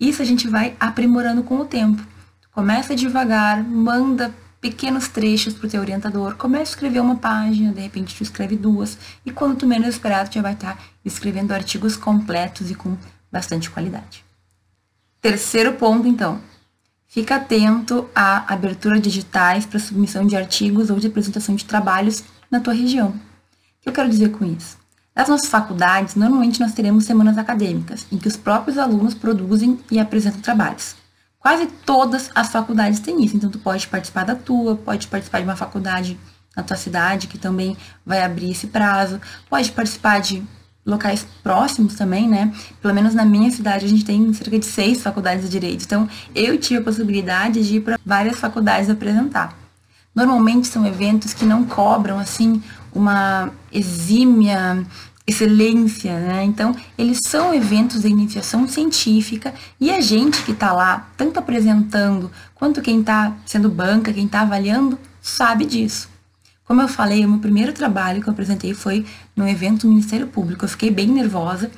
Isso 0.01 0.23
a 0.23 0.25
gente 0.25 0.49
vai 0.49 0.77
aprimorando 0.79 1.43
com 1.43 1.59
o 1.59 1.65
tempo. 1.65 2.03
Tu 2.41 2.49
começa 2.51 2.95
devagar, 2.95 3.63
manda 3.63 4.35
pequenos 4.61 5.09
trechos 5.09 5.55
para 5.55 5.67
o 5.67 5.71
teu 5.71 5.81
orientador, 5.81 6.37
começa 6.37 6.73
a 6.73 6.75
escrever 6.75 7.01
uma 7.01 7.17
página, 7.17 7.73
de 7.73 7.81
repente 7.81 8.15
tu 8.15 8.23
escreve 8.23 8.57
duas, 8.57 8.99
e 9.25 9.31
quando 9.31 9.57
tu 9.57 9.67
menos 9.67 9.89
esperar, 9.89 10.29
tu 10.29 10.35
já 10.35 10.43
vai 10.43 10.55
estar 10.55 10.77
tá 10.77 10.83
escrevendo 11.05 11.53
artigos 11.53 11.97
completos 11.97 12.71
e 12.71 12.75
com 12.75 12.97
bastante 13.31 13.71
qualidade. 13.71 14.25
Terceiro 15.21 15.75
ponto, 15.75 16.07
então, 16.07 16.41
fica 17.07 17.37
atento 17.37 18.09
à 18.15 18.53
abertura 18.53 19.01
de 19.01 19.09
editais 19.09 19.67
para 19.67 19.79
submissão 19.79 20.27
de 20.27 20.37
artigos 20.37 20.91
ou 20.91 20.99
de 20.99 21.07
apresentação 21.07 21.55
de 21.55 21.65
trabalhos 21.65 22.25
na 22.51 22.61
tua 22.61 22.75
região. 22.75 23.11
O 23.11 23.83
que 23.83 23.89
eu 23.89 23.93
quero 23.93 24.09
dizer 24.09 24.31
com 24.31 24.45
isso? 24.45 24.77
Nas 25.15 25.29
nossas 25.29 25.49
faculdades, 25.49 26.15
normalmente 26.15 26.61
nós 26.61 26.73
teremos 26.73 27.05
semanas 27.05 27.37
acadêmicas, 27.39 28.07
em 28.13 28.19
que 28.19 28.29
os 28.29 28.37
próprios 28.37 28.79
alunos 28.79 29.15
produzem 29.15 29.79
e 29.91 29.99
apresentam 29.99 30.41
trabalhos. 30.41 30.95
Quase 31.41 31.67
todas 31.87 32.31
as 32.35 32.51
faculdades 32.51 33.01
têm 33.01 33.25
isso, 33.25 33.37
então 33.37 33.49
tu 33.51 33.59
pode 33.59 33.87
participar 33.87 34.25
da 34.25 34.35
tua, 34.35 34.77
pode 34.77 35.07
participar 35.07 35.39
de 35.39 35.45
uma 35.45 35.57
faculdade 35.57 36.19
na 36.57 36.63
tua 36.63 36.77
cidade 36.77 37.29
que 37.29 37.39
também 37.39 37.77
vai 38.05 38.23
abrir 38.23 38.51
esse 38.51 38.67
prazo, 38.67 39.21
pode 39.49 39.71
participar 39.71 40.21
de 40.21 40.43
locais 40.85 41.25
próximos 41.43 41.95
também, 41.95 42.29
né? 42.29 42.53
Pelo 42.81 42.95
menos 42.95 43.15
na 43.15 43.25
minha 43.25 43.51
cidade 43.51 43.85
a 43.85 43.89
gente 43.89 44.05
tem 44.05 44.33
cerca 44.33 44.59
de 44.59 44.67
seis 44.67 45.03
faculdades 45.03 45.45
de 45.45 45.51
direito, 45.51 45.85
então 45.85 46.09
eu 46.35 46.59
tive 46.59 46.81
a 46.81 46.85
possibilidade 46.85 47.67
de 47.67 47.77
ir 47.77 47.81
para 47.81 47.99
várias 48.05 48.41
faculdades 48.41 48.91
apresentar. 48.91 49.57
Normalmente 50.15 50.67
são 50.67 50.85
eventos 50.85 51.33
que 51.33 51.45
não 51.45 51.65
cobram 51.65 52.19
assim 52.19 52.61
uma 52.93 53.53
exímia 53.71 54.85
excelência, 55.29 56.19
né? 56.19 56.43
Então, 56.43 56.75
eles 56.97 57.21
são 57.23 57.53
eventos 57.53 58.01
de 58.01 58.09
iniciação 58.09 58.67
científica 58.67 59.53
e 59.79 59.91
a 59.91 60.01
gente 60.01 60.43
que 60.43 60.53
está 60.53 60.73
lá, 60.73 61.11
tanto 61.19 61.39
apresentando 61.39 62.31
quanto 62.55 62.81
quem 62.81 63.01
está 63.01 63.37
sendo 63.45 63.69
banca, 63.69 64.13
quem 64.13 64.25
está 64.25 64.41
avaliando, 64.41 64.99
sabe 65.21 65.67
disso. 65.67 66.09
Como 66.65 66.81
eu 66.81 66.89
falei, 66.89 67.25
o 67.27 67.29
meu 67.29 67.41
primeiro 67.41 67.75
trabalho 67.75 68.23
que 68.23 68.29
eu 68.29 68.33
apresentei 68.33 68.73
foi 68.73 69.05
no 69.37 69.47
evento 69.47 69.83
do 69.83 69.89
Ministério 69.89 70.27
Público. 70.27 70.65
Eu 70.65 70.69
fiquei 70.69 70.91
bem 70.91 71.09
nervosa 71.09 71.71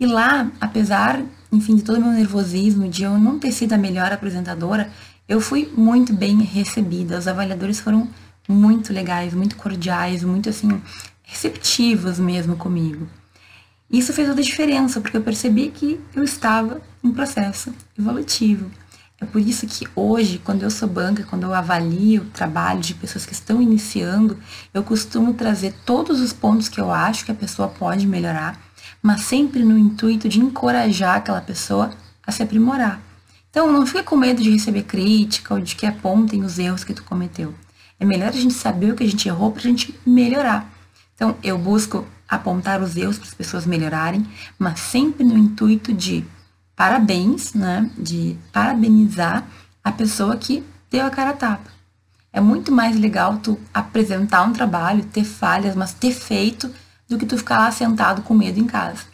e 0.00 0.06
lá, 0.06 0.50
apesar, 0.58 1.22
enfim, 1.52 1.76
de 1.76 1.82
todo 1.82 1.98
o 1.98 2.02
meu 2.02 2.12
nervosismo, 2.12 2.88
de 2.88 3.02
eu 3.02 3.18
não 3.18 3.38
ter 3.38 3.52
sido 3.52 3.74
a 3.74 3.78
melhor 3.78 4.10
apresentadora, 4.10 4.90
eu 5.28 5.40
fui 5.40 5.70
muito 5.76 6.14
bem 6.14 6.40
recebida. 6.42 7.18
Os 7.18 7.28
avaliadores 7.28 7.78
foram 7.78 8.08
muito 8.48 8.92
legais, 8.92 9.34
muito 9.34 9.56
cordiais, 9.56 10.22
muito 10.22 10.48
assim, 10.48 10.80
receptivos 11.26 12.18
mesmo 12.18 12.56
comigo. 12.56 13.06
Isso 13.90 14.12
fez 14.12 14.28
toda 14.28 14.40
a 14.40 14.44
diferença, 14.44 15.00
porque 15.00 15.16
eu 15.16 15.22
percebi 15.22 15.68
que 15.68 16.00
eu 16.14 16.24
estava 16.24 16.80
em 17.04 17.12
processo 17.12 17.72
evolutivo. 17.98 18.70
É 19.20 19.24
por 19.24 19.40
isso 19.40 19.66
que 19.66 19.86
hoje, 19.94 20.40
quando 20.42 20.62
eu 20.62 20.70
sou 20.70 20.88
banca, 20.88 21.24
quando 21.24 21.44
eu 21.44 21.54
avalio 21.54 22.22
o 22.22 22.30
trabalho 22.30 22.80
de 22.80 22.94
pessoas 22.94 23.24
que 23.26 23.32
estão 23.32 23.60
iniciando, 23.62 24.38
eu 24.72 24.82
costumo 24.82 25.34
trazer 25.34 25.74
todos 25.84 26.20
os 26.20 26.32
pontos 26.32 26.68
que 26.68 26.80
eu 26.80 26.90
acho 26.90 27.24
que 27.24 27.32
a 27.32 27.34
pessoa 27.34 27.68
pode 27.68 28.06
melhorar, 28.06 28.60
mas 29.02 29.22
sempre 29.22 29.62
no 29.64 29.78
intuito 29.78 30.28
de 30.28 30.38
encorajar 30.38 31.16
aquela 31.16 31.40
pessoa 31.40 31.90
a 32.26 32.30
se 32.30 32.42
aprimorar. 32.42 33.00
Então, 33.48 33.72
não 33.72 33.86
fique 33.86 34.02
com 34.02 34.16
medo 34.16 34.42
de 34.42 34.50
receber 34.50 34.82
crítica 34.82 35.54
ou 35.54 35.60
de 35.60 35.74
que 35.76 35.86
apontem 35.86 36.44
os 36.44 36.58
erros 36.58 36.84
que 36.84 36.92
tu 36.92 37.02
cometeu. 37.02 37.54
É 37.98 38.04
melhor 38.04 38.28
a 38.28 38.32
gente 38.32 38.52
saber 38.52 38.92
o 38.92 38.94
que 38.94 39.04
a 39.04 39.08
gente 39.08 39.26
errou 39.26 39.50
para 39.50 39.62
a 39.62 39.66
gente 39.66 39.98
melhorar. 40.04 40.75
Então, 41.16 41.36
eu 41.42 41.58
busco 41.58 42.06
apontar 42.28 42.80
os 42.80 42.96
erros 42.96 43.18
para 43.18 43.26
as 43.26 43.34
pessoas 43.34 43.66
melhorarem, 43.66 44.24
mas 44.56 44.78
sempre 44.78 45.24
no 45.24 45.36
intuito 45.36 45.92
de 45.92 46.24
parabéns, 46.76 47.54
né? 47.54 47.90
De 47.98 48.38
parabenizar 48.52 49.44
a 49.82 49.90
pessoa 49.90 50.36
que 50.36 50.62
deu 50.90 51.04
a 51.04 51.10
cara 51.10 51.30
a 51.30 51.36
tapa. 51.36 51.70
É 52.32 52.40
muito 52.40 52.70
mais 52.70 52.96
legal 52.96 53.38
tu 53.38 53.58
apresentar 53.72 54.44
um 54.44 54.52
trabalho, 54.52 55.04
ter 55.06 55.24
falhas, 55.24 55.74
mas 55.74 55.94
ter 55.94 56.12
feito, 56.12 56.70
do 57.08 57.18
que 57.18 57.26
tu 57.26 57.38
ficar 57.38 57.58
lá 57.58 57.70
sentado 57.70 58.22
com 58.22 58.34
medo 58.34 58.58
em 58.58 58.66
casa. 58.66 59.04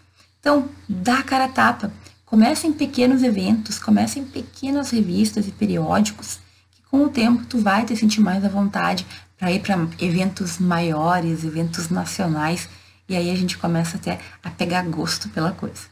Então, 0.41 0.69
dá 0.89 1.19
a 1.19 1.23
cara 1.23 1.45
a 1.45 1.49
tapa. 1.49 1.93
Começa 2.25 2.67
em 2.67 2.73
pequenos 2.73 3.23
eventos, 3.23 3.79
começa 3.79 4.19
em 4.19 4.25
pequenas 4.25 4.91
revistas 4.91 5.47
e 5.47 5.53
periódicos, 5.53 6.41
que 6.71 6.83
com 6.91 7.05
o 7.05 7.09
tempo 7.09 7.45
tu 7.45 7.59
vai 7.59 7.85
te 7.85 7.95
sentir 7.95 8.21
mais 8.21 8.45
à 8.45 8.49
vontade 8.49 9.07
para 9.43 9.51
ir 9.51 9.59
para 9.59 9.89
eventos 9.99 10.61
maiores, 10.61 11.43
eventos 11.43 11.89
nacionais, 11.89 12.69
e 13.09 13.17
aí 13.17 13.29
a 13.29 13.35
gente 13.35 13.59
começa 13.59 13.97
até 13.97 14.21
a 14.41 14.49
pegar 14.51 14.85
gosto 14.85 15.29
pela 15.31 15.51
coisa. 15.51 15.83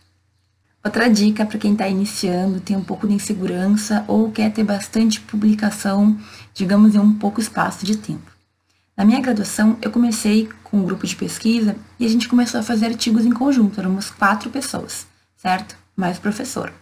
Outra 0.84 1.10
dica 1.10 1.44
para 1.44 1.58
quem 1.58 1.72
está 1.72 1.88
iniciando, 1.88 2.60
tem 2.60 2.76
um 2.76 2.84
pouco 2.84 3.08
de 3.08 3.14
insegurança 3.14 4.04
ou 4.06 4.30
quer 4.30 4.52
ter 4.52 4.62
bastante 4.62 5.20
publicação, 5.20 6.16
digamos, 6.54 6.94
em 6.94 7.00
um 7.00 7.12
pouco 7.12 7.40
espaço 7.40 7.84
de 7.84 7.96
tempo. 7.96 8.30
Na 8.96 9.04
minha 9.04 9.20
graduação, 9.20 9.76
eu 9.82 9.90
comecei 9.90 10.48
com 10.62 10.76
um 10.76 10.84
grupo 10.84 11.04
de 11.04 11.16
pesquisa 11.16 11.74
e 11.98 12.06
a 12.06 12.08
gente 12.08 12.28
começou 12.28 12.60
a 12.60 12.62
fazer 12.62 12.86
artigos 12.86 13.26
em 13.26 13.32
conjunto, 13.32 13.80
éramos 13.80 14.10
quatro 14.10 14.48
pessoas, 14.48 15.08
certo? 15.36 15.74
Mais 15.96 16.18
o 16.18 16.20
professor. 16.20 16.72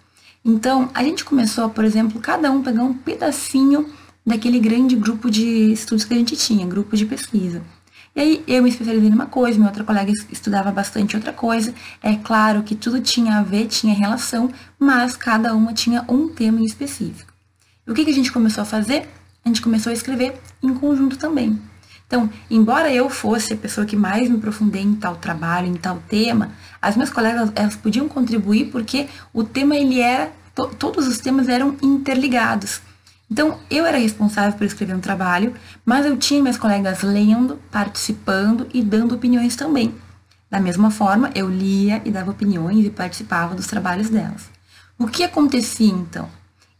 Então, 0.44 0.90
a 0.92 1.02
gente 1.02 1.24
começou, 1.24 1.70
por 1.70 1.82
exemplo, 1.82 2.20
cada 2.20 2.50
um 2.50 2.62
pegar 2.62 2.82
um 2.82 2.92
pedacinho 2.92 3.90
daquele 4.28 4.60
grande 4.60 4.94
grupo 4.94 5.30
de 5.30 5.72
estudos 5.72 6.04
que 6.04 6.12
a 6.12 6.16
gente 6.16 6.36
tinha, 6.36 6.66
grupo 6.66 6.96
de 6.96 7.06
pesquisa. 7.06 7.62
E 8.14 8.20
aí 8.20 8.44
eu 8.46 8.62
me 8.62 8.68
especializei 8.68 9.10
numa 9.10 9.26
coisa, 9.26 9.58
minha 9.58 9.70
outra 9.70 9.84
colega 9.84 10.12
estudava 10.30 10.70
bastante 10.70 11.16
outra 11.16 11.32
coisa. 11.32 11.74
É 12.02 12.16
claro 12.16 12.62
que 12.62 12.74
tudo 12.74 13.00
tinha 13.00 13.38
a 13.38 13.42
ver, 13.42 13.66
tinha 13.66 13.94
relação, 13.94 14.50
mas 14.78 15.16
cada 15.16 15.54
uma 15.54 15.72
tinha 15.72 16.04
um 16.08 16.28
tema 16.28 16.60
específico. 16.62 17.32
E 17.86 17.90
o 17.90 17.94
que, 17.94 18.04
que 18.04 18.10
a 18.10 18.14
gente 18.14 18.30
começou 18.30 18.62
a 18.62 18.66
fazer? 18.66 19.08
A 19.44 19.48
gente 19.48 19.62
começou 19.62 19.90
a 19.90 19.94
escrever 19.94 20.38
em 20.62 20.74
conjunto 20.74 21.16
também. 21.16 21.58
Então, 22.06 22.28
embora 22.50 22.92
eu 22.92 23.08
fosse 23.08 23.54
a 23.54 23.56
pessoa 23.56 23.86
que 23.86 23.96
mais 23.96 24.28
me 24.28 24.36
aprofundei 24.36 24.82
em 24.82 24.94
tal 24.94 25.16
trabalho, 25.16 25.68
em 25.68 25.74
tal 25.74 26.02
tema, 26.08 26.52
as 26.82 26.96
minhas 26.96 27.10
colegas 27.10 27.52
elas 27.54 27.76
podiam 27.76 28.08
contribuir 28.08 28.70
porque 28.70 29.08
o 29.32 29.44
tema 29.44 29.76
ele 29.76 30.00
era 30.00 30.32
to, 30.54 30.68
todos 30.78 31.06
os 31.06 31.18
temas 31.18 31.48
eram 31.48 31.76
interligados. 31.82 32.80
Então, 33.30 33.58
eu 33.70 33.84
era 33.84 33.98
responsável 33.98 34.56
por 34.56 34.64
escrever 34.64 34.94
um 34.94 35.00
trabalho, 35.00 35.54
mas 35.84 36.06
eu 36.06 36.16
tinha 36.16 36.40
minhas 36.40 36.56
colegas 36.56 37.02
lendo, 37.02 37.60
participando 37.70 38.66
e 38.72 38.82
dando 38.82 39.14
opiniões 39.14 39.54
também. 39.54 39.94
Da 40.50 40.58
mesma 40.58 40.90
forma, 40.90 41.30
eu 41.34 41.48
lia 41.48 42.00
e 42.04 42.10
dava 42.10 42.30
opiniões 42.30 42.86
e 42.86 42.90
participava 42.90 43.54
dos 43.54 43.66
trabalhos 43.66 44.08
delas. 44.08 44.48
O 44.98 45.06
que 45.06 45.22
acontecia 45.22 45.92
então? 45.92 46.28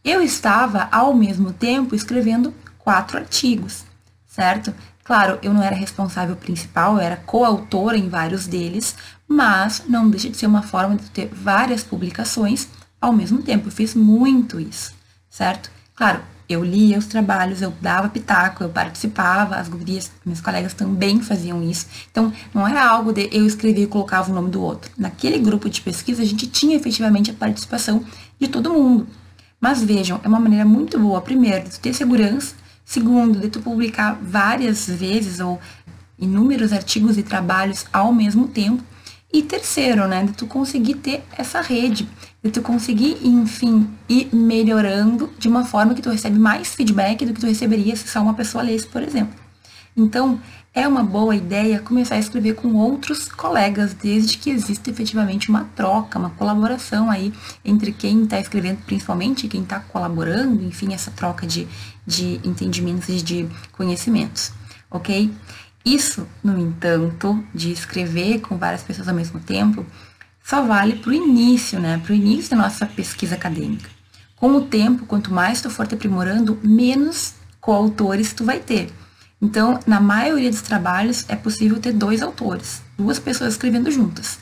Eu 0.03 0.21
estava, 0.21 0.89
ao 0.91 1.13
mesmo 1.13 1.53
tempo, 1.53 1.93
escrevendo 1.93 2.53
quatro 2.79 3.17
artigos, 3.17 3.83
certo? 4.25 4.73
Claro, 5.03 5.37
eu 5.43 5.53
não 5.53 5.61
era 5.61 5.75
responsável 5.75 6.35
principal, 6.35 6.95
eu 6.95 6.99
era 6.99 7.17
coautora 7.17 7.97
em 7.97 8.09
vários 8.09 8.47
deles, 8.47 8.95
mas 9.27 9.83
não 9.87 10.09
deixa 10.09 10.29
de 10.29 10.37
ser 10.37 10.47
uma 10.47 10.63
forma 10.63 10.95
de 10.95 11.09
ter 11.11 11.29
várias 11.31 11.83
publicações 11.83 12.67
ao 12.99 13.13
mesmo 13.13 13.43
tempo. 13.43 13.67
Eu 13.67 13.71
fiz 13.71 13.93
muito 13.93 14.59
isso, 14.59 14.93
certo? 15.29 15.71
Claro, 15.95 16.21
eu 16.49 16.63
lia 16.63 16.97
os 16.97 17.05
trabalhos, 17.05 17.61
eu 17.61 17.71
dava 17.79 18.09
pitaco, 18.09 18.63
eu 18.63 18.69
participava, 18.69 19.57
as 19.57 19.69
gurias, 19.69 20.11
meus 20.25 20.41
colegas 20.41 20.73
também 20.73 21.21
faziam 21.21 21.61
isso. 21.61 21.85
Então, 22.09 22.33
não 22.51 22.67
era 22.67 22.83
algo 22.83 23.13
de 23.13 23.29
eu 23.31 23.45
escrever 23.45 23.83
e 23.83 23.87
colocava 23.87 24.31
o 24.31 24.33
nome 24.33 24.49
do 24.49 24.59
outro. 24.59 24.89
Naquele 24.97 25.37
grupo 25.37 25.69
de 25.69 25.79
pesquisa, 25.79 26.23
a 26.23 26.25
gente 26.25 26.47
tinha 26.47 26.75
efetivamente 26.75 27.29
a 27.29 27.35
participação 27.35 28.03
de 28.39 28.47
todo 28.47 28.73
mundo. 28.73 29.07
Mas 29.61 29.83
vejam, 29.83 30.19
é 30.23 30.27
uma 30.27 30.39
maneira 30.39 30.65
muito 30.65 30.97
boa, 30.97 31.21
primeiro, 31.21 31.69
de 31.69 31.79
ter 31.79 31.93
segurança, 31.93 32.55
segundo, 32.83 33.39
de 33.39 33.49
tu 33.49 33.59
publicar 33.59 34.17
várias 34.19 34.87
vezes 34.87 35.39
ou 35.39 35.59
inúmeros 36.17 36.73
artigos 36.73 37.17
e 37.17 37.23
trabalhos 37.23 37.85
ao 37.93 38.11
mesmo 38.11 38.47
tempo, 38.47 38.83
e 39.31 39.43
terceiro, 39.43 40.07
né, 40.07 40.23
de 40.23 40.33
tu 40.33 40.47
conseguir 40.47 40.95
ter 40.95 41.23
essa 41.37 41.61
rede, 41.61 42.07
de 42.43 42.49
tu 42.49 42.61
conseguir, 42.61 43.17
enfim, 43.23 43.87
ir 44.07 44.33
melhorando 44.33 45.31
de 45.37 45.47
uma 45.47 45.63
forma 45.63 45.93
que 45.93 46.01
tu 46.01 46.09
recebe 46.09 46.39
mais 46.39 46.73
feedback 46.73 47.25
do 47.25 47.33
que 47.33 47.39
tu 47.39 47.45
receberia 47.45 47.95
se 47.95 48.07
só 48.07 48.21
uma 48.21 48.33
pessoa 48.33 48.63
lesse, 48.63 48.87
por 48.87 49.03
exemplo. 49.03 49.35
Então, 49.95 50.39
é 50.73 50.87
uma 50.87 51.03
boa 51.03 51.35
ideia 51.35 51.79
começar 51.79 52.15
a 52.15 52.19
escrever 52.19 52.55
com 52.55 52.73
outros 52.73 53.27
colegas, 53.27 53.93
desde 53.93 54.37
que 54.37 54.49
exista 54.49 54.89
efetivamente 54.89 55.49
uma 55.49 55.65
troca, 55.75 56.17
uma 56.17 56.29
colaboração 56.31 57.09
aí 57.09 57.33
entre 57.65 57.91
quem 57.91 58.23
está 58.23 58.39
escrevendo, 58.39 58.79
principalmente 58.85 59.47
quem 59.47 59.61
está 59.61 59.79
colaborando, 59.79 60.63
enfim, 60.63 60.93
essa 60.93 61.11
troca 61.11 61.45
de, 61.45 61.67
de 62.05 62.39
entendimentos 62.43 63.09
e 63.09 63.21
de 63.21 63.49
conhecimentos, 63.73 64.51
ok? 64.89 65.31
Isso, 65.85 66.27
no 66.43 66.57
entanto, 66.57 67.43
de 67.53 67.71
escrever 67.71 68.39
com 68.41 68.57
várias 68.57 68.83
pessoas 68.83 69.07
ao 69.07 69.15
mesmo 69.15 69.39
tempo, 69.39 69.85
só 70.43 70.63
vale 70.63 70.95
para 70.97 71.11
o 71.11 71.13
início, 71.13 71.79
né? 71.79 71.99
Para 72.03 72.11
o 72.11 72.15
início 72.15 72.51
da 72.51 72.63
nossa 72.63 72.85
pesquisa 72.85 73.35
acadêmica. 73.35 73.89
Com 74.35 74.55
o 74.55 74.61
tempo, 74.61 75.05
quanto 75.05 75.33
mais 75.33 75.61
tu 75.61 75.69
for 75.69 75.85
te 75.85 75.95
aprimorando, 75.95 76.59
menos 76.63 77.33
coautores 77.59 78.33
tu 78.33 78.43
vai 78.43 78.59
ter. 78.59 78.91
Então, 79.41 79.79
na 79.85 79.99
maioria 80.01 80.49
dos 80.49 80.61
trabalhos, 80.61 81.23
é 81.27 81.35
possível 81.35 81.79
ter 81.79 81.93
dois 81.93 82.21
autores, 82.21 82.81
duas 82.97 83.19
pessoas 83.19 83.53
escrevendo 83.53 83.89
juntas. 83.91 84.39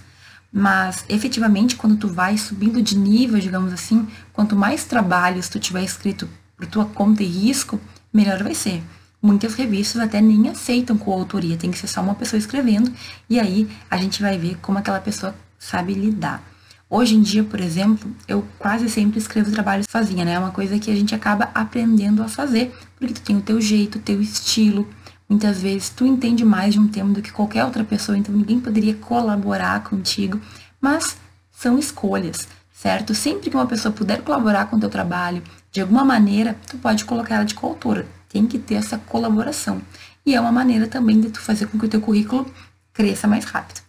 Mas, 0.52 1.06
efetivamente, 1.10 1.76
quando 1.76 1.98
tu 1.98 2.08
vai 2.08 2.38
subindo 2.38 2.82
de 2.82 2.98
nível, 2.98 3.40
digamos 3.40 3.74
assim, 3.74 4.08
quanto 4.34 4.56
mais 4.56 4.86
trabalhos 4.86 5.50
tu 5.50 5.60
tiver 5.60 5.84
escrito 5.84 6.28
por 6.56 6.66
tua 6.66 6.86
conta 6.86 7.22
e 7.22 7.28
risco, 7.28 7.80
melhor 8.12 8.42
vai 8.42 8.56
ser. 8.56 8.82
Muitas 9.28 9.56
revistas 9.56 10.02
até 10.02 10.22
nem 10.22 10.48
aceitam 10.48 10.98
coautoria, 10.98 11.58
tem 11.58 11.70
que 11.70 11.78
ser 11.78 11.88
só 11.88 12.02
uma 12.02 12.16
pessoa 12.16 12.38
escrevendo, 12.38 12.90
e 13.30 13.38
aí 13.38 13.70
a 13.92 13.98
gente 13.98 14.22
vai 14.22 14.38
ver 14.38 14.58
como 14.62 14.78
aquela 14.78 15.02
pessoa 15.02 15.36
sabe 15.60 15.94
lidar. 15.94 16.42
Hoje 16.90 17.16
em 17.16 17.22
dia, 17.22 17.44
por 17.44 17.60
exemplo, 17.60 18.10
eu 18.26 18.48
quase 18.58 18.90
sempre 18.90 19.20
escrevo 19.20 19.52
trabalhos 19.52 19.86
sozinha, 19.92 20.24
né? 20.24 20.36
É 20.36 20.40
uma 20.40 20.52
coisa 20.52 20.80
que 20.80 20.90
a 20.90 20.96
gente 20.96 21.14
acaba 21.14 21.50
aprendendo 21.54 22.24
a 22.24 22.30
fazer, 22.30 22.74
porque 22.98 23.16
tu 23.16 23.22
tem 23.22 23.36
o 23.36 23.42
teu 23.42 23.60
jeito, 23.60 23.98
o 23.98 24.02
teu 24.02 24.22
estilo. 24.22 24.88
Muitas 25.28 25.62
vezes 25.62 25.90
tu 25.90 26.06
entende 26.06 26.46
mais 26.46 26.74
de 26.74 26.80
um 26.80 26.88
tema 26.88 27.14
do 27.14 27.22
que 27.22 27.34
qualquer 27.34 27.66
outra 27.66 27.84
pessoa, 27.84 28.18
então 28.18 28.34
ninguém 28.34 28.62
poderia 28.62 28.94
colaborar 28.94 29.84
contigo, 29.84 30.40
mas 30.80 31.18
são 31.52 31.78
escolhas, 31.78 32.48
certo? 32.72 33.14
Sempre 33.14 33.50
que 33.50 33.58
uma 33.58 33.68
pessoa 33.68 33.92
puder 33.92 34.22
colaborar 34.22 34.68
com 34.68 34.78
o 34.78 34.80
teu 34.80 34.90
trabalho, 34.90 35.44
de 35.70 35.82
alguma 35.82 36.06
maneira, 36.06 36.56
tu 36.66 36.78
pode 36.78 37.04
colocar 37.04 37.36
ela 37.36 37.44
de 37.44 37.56
coautora 37.56 38.16
tem 38.30 38.46
que 38.46 38.60
ter 38.60 38.76
essa 38.76 38.98
colaboração. 38.98 39.82
E 40.26 40.36
é 40.36 40.42
uma 40.42 40.52
maneira 40.52 40.88
também 40.88 41.20
de 41.20 41.30
tu 41.30 41.40
fazer 41.40 41.68
com 41.68 41.80
que 41.80 41.86
o 41.86 41.90
teu 41.90 42.02
currículo 42.02 42.52
cresça 42.94 43.28
mais 43.28 43.46
rápido. 43.46 43.82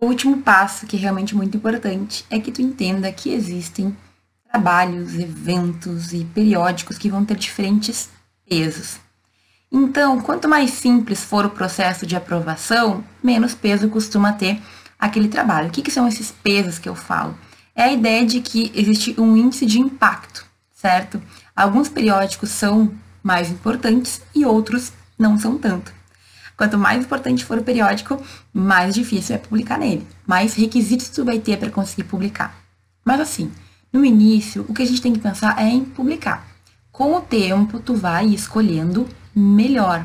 O 0.00 0.06
último 0.06 0.42
passo, 0.42 0.86
que 0.86 0.96
é 0.96 1.00
realmente 1.00 1.34
muito 1.34 1.56
importante, 1.56 2.24
é 2.28 2.38
que 2.38 2.52
tu 2.52 2.60
entenda 2.60 3.10
que 3.10 3.30
existem 3.30 3.96
trabalhos, 4.50 5.14
eventos 5.14 6.12
e 6.12 6.24
periódicos 6.26 6.98
que 6.98 7.08
vão 7.08 7.24
ter 7.24 7.36
diferentes 7.36 8.08
pesos. 8.48 9.00
Então, 9.72 10.20
quanto 10.20 10.48
mais 10.48 10.70
simples 10.70 11.24
for 11.24 11.44
o 11.44 11.50
processo 11.50 12.06
de 12.06 12.14
aprovação, 12.14 13.02
menos 13.22 13.54
peso 13.54 13.88
costuma 13.88 14.32
ter 14.32 14.62
aquele 14.98 15.26
trabalho. 15.26 15.68
O 15.68 15.70
que, 15.72 15.82
que 15.82 15.90
são 15.90 16.06
esses 16.06 16.30
pesos 16.30 16.78
que 16.78 16.88
eu 16.88 16.94
falo? 16.94 17.36
É 17.74 17.84
a 17.84 17.92
ideia 17.92 18.24
de 18.24 18.40
que 18.40 18.70
existe 18.74 19.20
um 19.20 19.36
índice 19.36 19.66
de 19.66 19.80
impacto, 19.80 20.46
certo? 20.72 21.20
Alguns 21.56 21.88
periódicos 21.88 22.50
são 22.50 22.94
mais 23.24 23.50
importantes 23.50 24.20
e 24.34 24.44
outros 24.44 24.92
não 25.18 25.38
são 25.38 25.56
tanto. 25.56 25.90
Quanto 26.56 26.78
mais 26.78 27.02
importante 27.04 27.44
for 27.44 27.58
o 27.58 27.64
periódico, 27.64 28.22
mais 28.52 28.94
difícil 28.94 29.34
é 29.34 29.38
publicar 29.38 29.78
nele, 29.78 30.06
mais 30.26 30.54
requisitos 30.54 31.08
tu 31.08 31.24
vai 31.24 31.38
ter 31.38 31.56
para 31.56 31.70
conseguir 31.70 32.04
publicar. 32.04 32.54
Mas 33.04 33.18
assim, 33.18 33.50
no 33.92 34.04
início, 34.04 34.64
o 34.68 34.74
que 34.74 34.82
a 34.82 34.86
gente 34.86 35.00
tem 35.00 35.12
que 35.12 35.18
pensar 35.18 35.58
é 35.58 35.68
em 35.68 35.84
publicar. 35.84 36.46
Com 36.92 37.16
o 37.16 37.20
tempo, 37.20 37.80
tu 37.80 37.94
vai 37.94 38.26
escolhendo 38.26 39.08
melhor. 39.34 40.04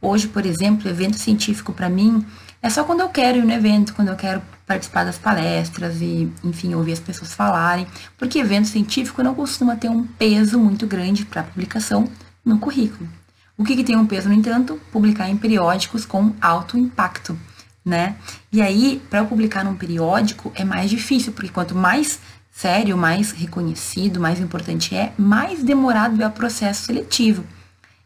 Hoje, 0.00 0.28
por 0.28 0.46
exemplo, 0.46 0.88
evento 0.88 1.18
científico 1.18 1.72
para 1.72 1.88
mim 1.88 2.24
é 2.62 2.70
só 2.70 2.84
quando 2.84 3.00
eu 3.00 3.08
quero 3.08 3.38
ir 3.38 3.44
no 3.44 3.52
evento, 3.52 3.94
quando 3.94 4.08
eu 4.08 4.16
quero 4.16 4.42
participar 4.66 5.04
das 5.04 5.18
palestras 5.18 6.00
e, 6.00 6.30
enfim, 6.44 6.74
ouvir 6.74 6.92
as 6.92 7.00
pessoas 7.00 7.32
falarem, 7.32 7.86
porque 8.16 8.38
evento 8.38 8.68
científico 8.68 9.22
não 9.22 9.34
costuma 9.34 9.74
ter 9.74 9.88
um 9.88 10.04
peso 10.04 10.58
muito 10.58 10.86
grande 10.86 11.24
para 11.24 11.42
publicação, 11.42 12.08
no 12.48 12.58
currículo. 12.58 13.08
O 13.56 13.64
que, 13.64 13.76
que 13.76 13.84
tem 13.84 13.96
um 13.96 14.06
peso, 14.06 14.28
no 14.28 14.34
entanto? 14.34 14.80
Publicar 14.92 15.28
em 15.28 15.36
periódicos 15.36 16.06
com 16.06 16.32
alto 16.40 16.78
impacto, 16.78 17.38
né? 17.84 18.16
E 18.52 18.62
aí, 18.62 19.02
para 19.10 19.24
publicar 19.24 19.64
num 19.64 19.74
periódico 19.74 20.52
é 20.54 20.64
mais 20.64 20.88
difícil, 20.88 21.32
porque 21.32 21.50
quanto 21.50 21.74
mais 21.74 22.20
sério, 22.52 22.96
mais 22.96 23.30
reconhecido, 23.32 24.20
mais 24.20 24.40
importante 24.40 24.94
é, 24.94 25.12
mais 25.18 25.62
demorado 25.62 26.22
é 26.22 26.26
o 26.26 26.30
processo 26.30 26.86
seletivo. 26.86 27.44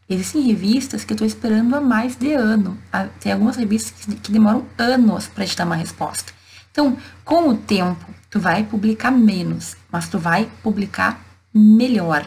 Existem 0.09 0.42
revistas 0.42 1.05
que 1.05 1.12
eu 1.12 1.14
estou 1.14 1.26
esperando 1.26 1.74
há 1.74 1.81
mais 1.81 2.16
de 2.16 2.35
ano. 2.35 2.76
Tem 3.18 3.33
algumas 3.33 3.57
revistas 3.57 4.05
que 4.22 4.33
demoram 4.33 4.66
anos 4.76 5.26
para 5.26 5.46
te 5.46 5.57
dar 5.57 5.64
uma 5.64 5.76
resposta. 5.76 6.33
Então, 6.70 6.96
com 7.24 7.48
o 7.48 7.57
tempo, 7.57 8.05
tu 8.31 8.40
vai 8.40 8.64
publicar 8.64 9.11
menos, 9.11 9.76
mas 9.90 10.09
tu 10.09 10.18
vai 10.18 10.48
publicar 10.62 11.20
melhor. 11.55 12.26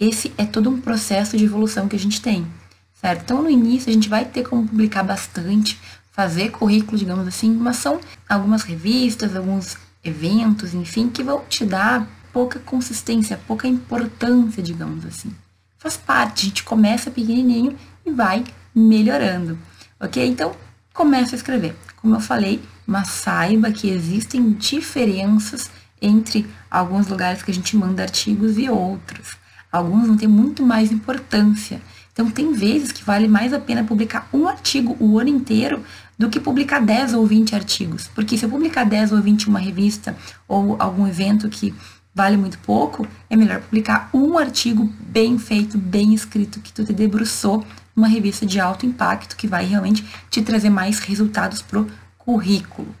Esse 0.00 0.32
é 0.38 0.46
todo 0.46 0.70
um 0.70 0.80
processo 0.80 1.36
de 1.36 1.44
evolução 1.44 1.88
que 1.88 1.96
a 1.96 1.98
gente 1.98 2.20
tem, 2.22 2.46
certo? 2.94 3.22
Então, 3.22 3.42
no 3.42 3.50
início, 3.50 3.90
a 3.90 3.92
gente 3.92 4.08
vai 4.08 4.24
ter 4.24 4.44
como 4.44 4.64
publicar 4.64 5.02
bastante, 5.02 5.76
fazer 6.12 6.50
currículo, 6.50 6.96
digamos 6.96 7.26
assim, 7.26 7.52
mas 7.52 7.78
são 7.78 7.98
algumas 8.28 8.62
revistas, 8.62 9.34
alguns 9.34 9.76
eventos, 10.04 10.72
enfim, 10.72 11.08
que 11.08 11.24
vão 11.24 11.44
te 11.48 11.64
dar 11.64 12.08
pouca 12.32 12.60
consistência, 12.60 13.40
pouca 13.44 13.66
importância, 13.66 14.62
digamos 14.62 15.04
assim. 15.04 15.34
Faz 15.78 15.96
parte, 15.96 16.42
a 16.42 16.48
gente 16.48 16.62
começa 16.62 17.10
pequenininho 17.10 17.76
e 18.06 18.12
vai 18.12 18.44
melhorando, 18.72 19.58
ok? 19.98 20.24
Então, 20.24 20.54
começa 20.94 21.34
a 21.34 21.38
escrever. 21.38 21.74
Como 21.96 22.14
eu 22.14 22.20
falei, 22.20 22.62
mas 22.86 23.08
saiba 23.08 23.72
que 23.72 23.90
existem 23.90 24.52
diferenças 24.52 25.68
entre 26.00 26.46
alguns 26.70 27.08
lugares 27.08 27.42
que 27.42 27.50
a 27.50 27.54
gente 27.54 27.76
manda 27.76 28.04
artigos 28.04 28.56
e 28.56 28.70
outros. 28.70 29.36
Alguns 29.70 30.06
vão 30.06 30.16
ter 30.16 30.28
muito 30.28 30.62
mais 30.62 30.90
importância. 30.90 31.80
Então, 32.12 32.30
tem 32.30 32.52
vezes 32.52 32.90
que 32.90 33.04
vale 33.04 33.28
mais 33.28 33.52
a 33.52 33.60
pena 33.60 33.84
publicar 33.84 34.28
um 34.32 34.48
artigo 34.48 34.96
o 34.98 35.18
ano 35.18 35.28
inteiro 35.28 35.84
do 36.18 36.28
que 36.28 36.40
publicar 36.40 36.80
10 36.80 37.14
ou 37.14 37.24
20 37.24 37.54
artigos. 37.54 38.08
Porque 38.08 38.36
se 38.36 38.44
eu 38.44 38.50
publicar 38.50 38.84
10 38.84 39.12
ou 39.12 39.22
20 39.22 39.44
em 39.44 39.48
uma 39.48 39.60
revista 39.60 40.16
ou 40.48 40.76
algum 40.80 41.06
evento 41.06 41.48
que 41.48 41.72
vale 42.12 42.36
muito 42.36 42.58
pouco, 42.58 43.06
é 43.30 43.36
melhor 43.36 43.60
publicar 43.60 44.10
um 44.12 44.36
artigo 44.36 44.92
bem 44.98 45.38
feito, 45.38 45.78
bem 45.78 46.12
escrito, 46.12 46.58
que 46.58 46.72
tu 46.72 46.84
te 46.84 46.92
debruçou 46.92 47.64
numa 47.94 48.08
revista 48.08 48.44
de 48.44 48.58
alto 48.58 48.84
impacto, 48.84 49.36
que 49.36 49.46
vai 49.46 49.64
realmente 49.64 50.04
te 50.28 50.42
trazer 50.42 50.70
mais 50.70 50.98
resultados 50.98 51.62
pro 51.62 51.86
currículo. 52.16 52.92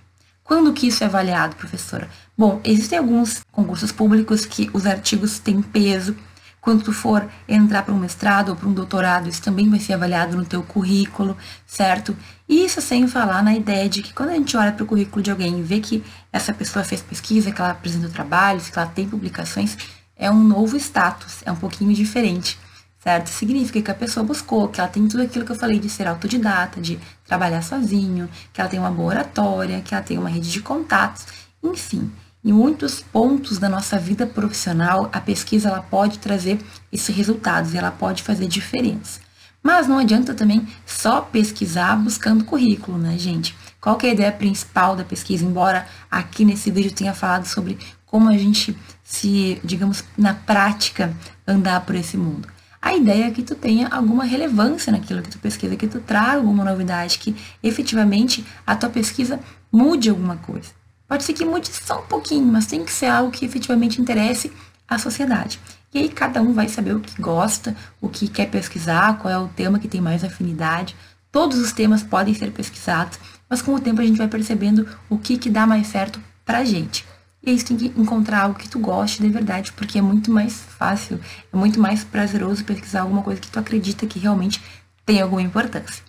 Quando 0.44 0.72
que 0.72 0.86
isso 0.86 1.02
é 1.02 1.06
avaliado, 1.06 1.56
professora? 1.56 2.08
Bom, 2.36 2.60
existem 2.64 2.98
alguns 2.98 3.42
concursos 3.50 3.90
públicos 3.90 4.46
que 4.46 4.70
os 4.72 4.86
artigos 4.86 5.38
têm 5.38 5.60
peso, 5.60 6.16
Quando 6.60 6.82
tu 6.82 6.92
for 6.92 7.28
entrar 7.48 7.82
para 7.82 7.94
um 7.94 7.98
mestrado 7.98 8.50
ou 8.50 8.56
para 8.56 8.68
um 8.68 8.72
doutorado, 8.72 9.28
isso 9.28 9.40
também 9.40 9.68
vai 9.70 9.78
ser 9.78 9.94
avaliado 9.94 10.36
no 10.36 10.44
teu 10.44 10.62
currículo, 10.62 11.36
certo? 11.66 12.16
Isso 12.48 12.80
sem 12.80 13.06
falar 13.06 13.42
na 13.42 13.54
ideia 13.54 13.88
de 13.88 14.02
que 14.02 14.12
quando 14.12 14.30
a 14.30 14.34
gente 14.34 14.56
olha 14.56 14.72
para 14.72 14.82
o 14.82 14.86
currículo 14.86 15.22
de 15.22 15.30
alguém 15.30 15.58
e 15.60 15.62
vê 15.62 15.80
que 15.80 16.02
essa 16.32 16.52
pessoa 16.52 16.84
fez 16.84 17.00
pesquisa, 17.00 17.52
que 17.52 17.60
ela 17.60 17.70
apresentou 17.70 18.10
trabalhos, 18.10 18.68
que 18.68 18.78
ela 18.78 18.88
tem 18.88 19.08
publicações, 19.08 19.76
é 20.16 20.30
um 20.30 20.42
novo 20.42 20.76
status, 20.76 21.42
é 21.46 21.52
um 21.52 21.56
pouquinho 21.56 21.94
diferente, 21.94 22.58
certo? 22.98 23.28
Significa 23.28 23.80
que 23.80 23.90
a 23.90 23.94
pessoa 23.94 24.26
buscou, 24.26 24.68
que 24.68 24.80
ela 24.80 24.88
tem 24.88 25.06
tudo 25.06 25.22
aquilo 25.22 25.44
que 25.44 25.52
eu 25.52 25.56
falei 25.56 25.78
de 25.78 25.88
ser 25.88 26.08
autodidata, 26.08 26.80
de 26.80 26.98
trabalhar 27.24 27.62
sozinho, 27.62 28.28
que 28.52 28.60
ela 28.60 28.68
tem 28.68 28.80
uma 28.80 28.90
boa 28.90 29.10
oratória, 29.10 29.80
que 29.80 29.94
ela 29.94 30.02
tem 30.02 30.18
uma 30.18 30.28
rede 30.28 30.50
de 30.50 30.60
contatos, 30.60 31.24
enfim. 31.62 32.10
Em 32.48 32.52
muitos 32.52 33.02
pontos 33.02 33.58
da 33.58 33.68
nossa 33.68 33.98
vida 33.98 34.26
profissional, 34.26 35.10
a 35.12 35.20
pesquisa 35.20 35.68
ela 35.68 35.82
pode 35.82 36.18
trazer 36.18 36.58
esses 36.90 37.14
resultados, 37.14 37.74
ela 37.74 37.90
pode 37.90 38.22
fazer 38.22 38.46
diferença. 38.46 39.20
Mas 39.62 39.86
não 39.86 39.98
adianta 39.98 40.32
também 40.32 40.66
só 40.86 41.20
pesquisar 41.20 41.94
buscando 41.96 42.46
currículo, 42.46 42.96
né, 42.96 43.18
gente? 43.18 43.54
Qual 43.78 43.98
é 44.02 44.06
a 44.06 44.12
ideia 44.14 44.32
principal 44.32 44.96
da 44.96 45.04
pesquisa? 45.04 45.44
Embora 45.44 45.86
aqui 46.10 46.42
nesse 46.42 46.70
vídeo 46.70 46.90
tenha 46.90 47.12
falado 47.12 47.44
sobre 47.44 47.76
como 48.06 48.30
a 48.30 48.38
gente 48.38 48.74
se, 49.04 49.60
digamos, 49.62 50.02
na 50.16 50.32
prática 50.32 51.14
andar 51.46 51.82
por 51.82 51.96
esse 51.96 52.16
mundo. 52.16 52.48
A 52.80 52.94
ideia 52.94 53.26
é 53.26 53.30
que 53.30 53.42
tu 53.42 53.54
tenha 53.54 53.88
alguma 53.88 54.24
relevância 54.24 54.90
naquilo 54.90 55.20
que 55.20 55.28
tu 55.28 55.38
pesquisa, 55.38 55.76
que 55.76 55.86
tu 55.86 56.00
traga 56.00 56.38
alguma 56.38 56.64
novidade, 56.64 57.18
que 57.18 57.36
efetivamente 57.62 58.42
a 58.66 58.74
tua 58.74 58.88
pesquisa 58.88 59.38
mude 59.70 60.08
alguma 60.08 60.36
coisa. 60.36 60.77
Pode 61.08 61.24
ser 61.24 61.32
que 61.32 61.44
mude 61.44 61.70
só 61.72 62.00
um 62.00 62.06
pouquinho, 62.06 62.44
mas 62.44 62.66
tem 62.66 62.84
que 62.84 62.92
ser 62.92 63.06
algo 63.06 63.32
que 63.32 63.46
efetivamente 63.46 64.00
interesse 64.00 64.52
a 64.86 64.98
sociedade. 64.98 65.58
E 65.92 65.98
aí 65.98 66.08
cada 66.10 66.42
um 66.42 66.52
vai 66.52 66.68
saber 66.68 66.94
o 66.94 67.00
que 67.00 67.20
gosta, 67.20 67.74
o 67.98 68.10
que 68.10 68.28
quer 68.28 68.50
pesquisar, 68.50 69.18
qual 69.18 69.32
é 69.32 69.38
o 69.38 69.48
tema 69.48 69.78
que 69.78 69.88
tem 69.88 70.02
mais 70.02 70.22
afinidade. 70.22 70.94
Todos 71.32 71.58
os 71.58 71.72
temas 71.72 72.02
podem 72.02 72.34
ser 72.34 72.50
pesquisados, 72.52 73.18
mas 73.48 73.62
com 73.62 73.74
o 73.74 73.80
tempo 73.80 74.02
a 74.02 74.04
gente 74.04 74.18
vai 74.18 74.28
percebendo 74.28 74.86
o 75.08 75.16
que, 75.18 75.38
que 75.38 75.48
dá 75.48 75.66
mais 75.66 75.86
certo 75.86 76.20
pra 76.44 76.62
gente. 76.62 77.06
E 77.42 77.50
aí 77.50 77.58
você 77.58 77.64
tem 77.64 77.76
que 77.78 77.86
encontrar 77.98 78.42
algo 78.42 78.58
que 78.58 78.68
tu 78.68 78.78
goste 78.78 79.22
de 79.22 79.30
verdade, 79.30 79.72
porque 79.72 79.98
é 79.98 80.02
muito 80.02 80.30
mais 80.30 80.60
fácil, 80.78 81.18
é 81.50 81.56
muito 81.56 81.80
mais 81.80 82.04
prazeroso 82.04 82.64
pesquisar 82.64 83.02
alguma 83.02 83.22
coisa 83.22 83.40
que 83.40 83.48
tu 83.48 83.58
acredita 83.58 84.06
que 84.06 84.18
realmente 84.18 84.62
tem 85.06 85.22
alguma 85.22 85.40
importância. 85.40 86.04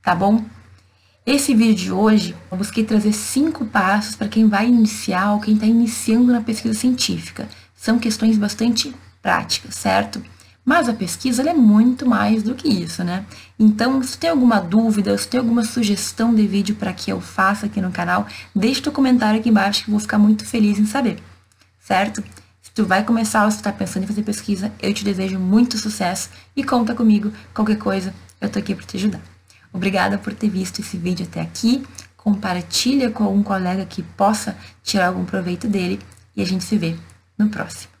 Tá 0.00 0.14
bom? 0.14 0.42
Esse 1.24 1.54
vídeo 1.54 1.76
de 1.76 1.92
hoje, 1.92 2.34
eu 2.50 2.58
busquei 2.58 2.82
trazer 2.82 3.12
cinco 3.12 3.64
passos 3.64 4.16
para 4.16 4.26
quem 4.26 4.48
vai 4.48 4.66
iniciar 4.66 5.32
ou 5.32 5.40
quem 5.40 5.54
está 5.54 5.66
iniciando 5.66 6.32
na 6.32 6.40
pesquisa 6.40 6.74
científica. 6.74 7.48
São 7.76 7.96
questões 7.96 8.36
bastante 8.36 8.92
práticas, 9.22 9.76
certo? 9.76 10.20
Mas 10.64 10.88
a 10.88 10.92
pesquisa 10.92 11.48
é 11.48 11.54
muito 11.54 12.08
mais 12.08 12.42
do 12.42 12.56
que 12.56 12.68
isso, 12.68 13.04
né? 13.04 13.24
Então, 13.56 14.02
se 14.02 14.18
tem 14.18 14.30
alguma 14.30 14.58
dúvida, 14.58 15.16
se 15.16 15.28
tem 15.28 15.38
alguma 15.38 15.64
sugestão 15.64 16.34
de 16.34 16.44
vídeo 16.44 16.74
para 16.74 16.92
que 16.92 17.12
eu 17.12 17.20
faça 17.20 17.66
aqui 17.66 17.80
no 17.80 17.92
canal, 17.92 18.26
deixa 18.52 18.82
teu 18.82 18.92
comentário 18.92 19.38
aqui 19.38 19.48
embaixo 19.48 19.84
que 19.84 19.90
eu 19.90 19.92
vou 19.92 20.00
ficar 20.00 20.18
muito 20.18 20.44
feliz 20.44 20.76
em 20.76 20.86
saber, 20.86 21.22
certo? 21.78 22.20
Se 22.60 22.72
tu 22.72 22.84
vai 22.84 23.04
começar 23.04 23.44
ou 23.44 23.50
se 23.52 23.58
tu 23.58 23.62
tá 23.62 23.72
pensando 23.72 24.02
em 24.02 24.08
fazer 24.08 24.22
pesquisa, 24.24 24.72
eu 24.82 24.92
te 24.92 25.04
desejo 25.04 25.38
muito 25.38 25.78
sucesso 25.78 26.30
e 26.56 26.64
conta 26.64 26.96
comigo, 26.96 27.32
qualquer 27.54 27.78
coisa, 27.78 28.12
eu 28.40 28.48
tô 28.48 28.58
aqui 28.58 28.74
para 28.74 28.84
te 28.84 28.96
ajudar. 28.96 29.31
Obrigada 29.72 30.18
por 30.18 30.34
ter 30.34 30.48
visto 30.48 30.80
esse 30.80 30.96
vídeo 30.96 31.26
até 31.26 31.40
aqui. 31.40 31.84
Compartilha 32.16 33.10
com 33.10 33.24
algum 33.24 33.42
colega 33.42 33.84
que 33.86 34.02
possa 34.02 34.56
tirar 34.82 35.08
algum 35.08 35.24
proveito 35.24 35.66
dele 35.66 35.98
e 36.36 36.42
a 36.42 36.46
gente 36.46 36.64
se 36.64 36.76
vê 36.76 36.96
no 37.38 37.48
próximo. 37.48 37.91